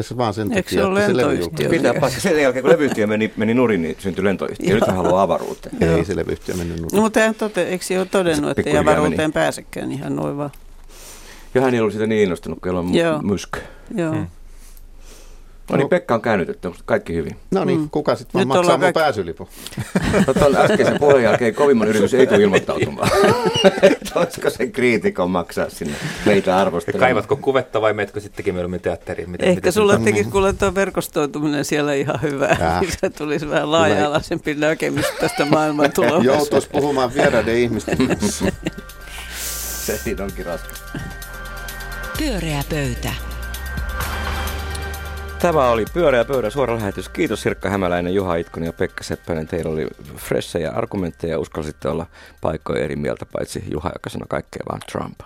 se 0.00 0.16
vaan 0.16 0.34
sen 0.34 0.52
Eikö 0.52 0.70
se 0.70 0.76
takia, 0.76 0.88
ole 0.88 1.00
että 1.00 1.10
se 1.12 1.16
levy 1.16 1.28
lentoyhtiö? 1.28 1.66
julkaisi. 1.66 1.82
Pitää 1.88 2.00
paikka. 2.00 2.20
Sen 2.20 2.42
jälkeen, 2.42 2.62
kun 2.62 2.72
levyyhtiö 2.72 3.06
meni, 3.06 3.32
meni 3.36 3.54
nurin, 3.54 3.82
niin 3.82 3.96
syntyi 3.98 4.24
lentoyhtiö. 4.24 4.74
Nyt 4.74 4.86
hän 4.86 4.96
haluaa 4.96 5.22
avaruuteen. 5.22 5.82
Ei 5.82 6.04
se 6.04 6.16
levyyhtiö 6.16 6.54
mennyt 6.54 6.76
nurin. 6.80 6.96
No, 6.96 7.02
mutta 7.02 7.20
hän 7.20 7.34
tote, 7.34 7.62
eikö 7.62 7.84
se 7.84 7.98
ole 7.98 8.06
todennut, 8.10 8.58
että 8.58 8.70
ei 8.70 8.76
avaruuteen 8.78 9.32
pääsekään 9.32 9.92
ihan 9.92 10.16
noin 10.16 10.36
vaan? 10.36 10.50
Ja 11.54 11.60
hän 11.60 11.74
ei 11.74 11.80
ollut 11.80 11.92
siitä 11.92 12.06
niin 12.06 12.22
innostunut, 12.22 12.58
kun 12.62 12.74
on 12.74 12.94
Joo. 12.94 13.22
myskö. 13.22 13.60
Joo. 13.94 14.12
Mm. 14.12 14.26
No 15.70 15.76
niin, 15.76 15.82
No. 15.84 15.88
Pekka 15.88 16.14
on 16.14 16.22
käännytetty. 16.22 16.68
Onko 16.68 16.80
kaikki 16.84 17.14
hyvin? 17.14 17.36
No 17.50 17.64
niin, 17.64 17.80
Mm. 17.80 17.90
kuka 17.90 18.16
sitten 18.16 18.32
vaan 18.34 18.40
Nyt 18.48 18.48
maksaa 18.56 18.76
mun 18.76 18.80
kaikki- 18.80 19.00
pääsylipun? 19.00 19.48
No 20.26 20.34
tuon 20.34 20.56
äskeisen 20.56 20.98
puheen 20.98 21.22
jälkeen 21.22 21.54
kovimman 21.54 21.88
yritys 21.88 22.14
ei 22.14 22.26
tule 22.26 22.42
ilmoittautumaan. 22.42 23.10
Että 23.82 24.20
Olisiko 24.20 24.50
sen 24.50 24.72
kriitikon 24.72 25.30
maksaa 25.30 25.68
sinne 25.70 25.94
meitä 26.26 26.58
arvostelemaan? 26.58 27.00
Kaivatko 27.00 27.36
kuvetta 27.36 27.80
vai 27.80 27.92
meetkö 27.92 28.20
sittenkin 28.20 28.54
mieluummin 28.54 28.80
teatteriin? 28.80 29.30
Miten, 29.30 29.48
Ehkä 29.48 29.54
miten 29.58 29.72
sulle 29.72 29.98
se- 29.98 30.04
tekisi 30.04 30.30
kuule 30.30 30.52
tuo 30.52 30.74
verkostoituminen 30.74 31.64
siellä 31.64 31.94
ihan 31.94 32.22
hyvää. 32.22 32.56
Äh. 32.62 32.80
Se 33.00 33.10
tulisi 33.10 33.50
vähän 33.50 33.70
laaja-alaisempi 33.72 34.54
näkemys 34.54 35.06
tästä 35.20 35.44
maailman 35.44 35.92
tulevaisuudesta. 35.92 36.36
Joutuisi 36.38 36.68
puhumaan 36.72 37.14
vieraiden 37.14 37.56
ihmisten 37.56 37.98
kanssa. 38.08 38.44
Se 39.86 39.98
siinä 39.98 40.24
onkin 40.24 40.46
raskas. 40.46 40.82
Pyöreä 42.18 42.62
pöytä. 42.70 43.12
Tämä 45.42 45.68
oli 45.68 45.84
Pyöreä 45.94 46.24
pöydä 46.24 46.50
suora 46.50 46.76
lähetys. 46.76 47.08
Kiitos 47.08 47.42
Sirkka 47.42 47.70
Hämäläinen, 47.70 48.14
Juha 48.14 48.36
Itkonen 48.36 48.66
ja 48.66 48.72
Pekka 48.72 49.04
Seppänen. 49.04 49.46
Teillä 49.46 49.70
oli 49.70 49.86
fressejä 50.16 50.70
argumentteja 50.70 51.32
ja 51.32 51.38
uskalsitte 51.38 51.88
olla 51.88 52.06
paikkoja 52.40 52.84
eri 52.84 52.96
mieltä, 52.96 53.26
paitsi 53.32 53.64
Juha, 53.70 53.90
joka 53.94 54.10
sanoi 54.10 54.26
kaikkea 54.28 54.62
vaan 54.68 54.80
Trump. 54.92 55.20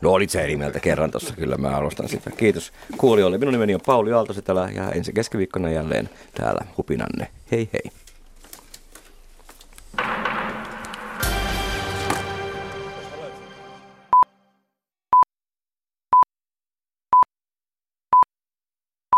No 0.00 0.10
olit 0.10 0.30
se 0.30 0.42
eri 0.42 0.56
mieltä 0.56 0.80
kerran 0.80 1.10
tuossa, 1.10 1.34
kyllä 1.36 1.56
mä 1.56 1.76
arvostan 1.76 2.08
sitä. 2.08 2.30
Kiitos 2.30 2.72
kuulijoille. 2.96 3.38
Minun 3.38 3.52
nimeni 3.52 3.74
on 3.74 3.80
Pauli 3.86 4.12
Aaltosetälä 4.12 4.70
ja 4.74 4.90
ensi 4.90 5.12
keskiviikkona 5.12 5.70
jälleen 5.70 6.10
täällä 6.34 6.60
hupinanne. 6.76 7.28
Hei 7.52 7.68
hei. 7.72 8.05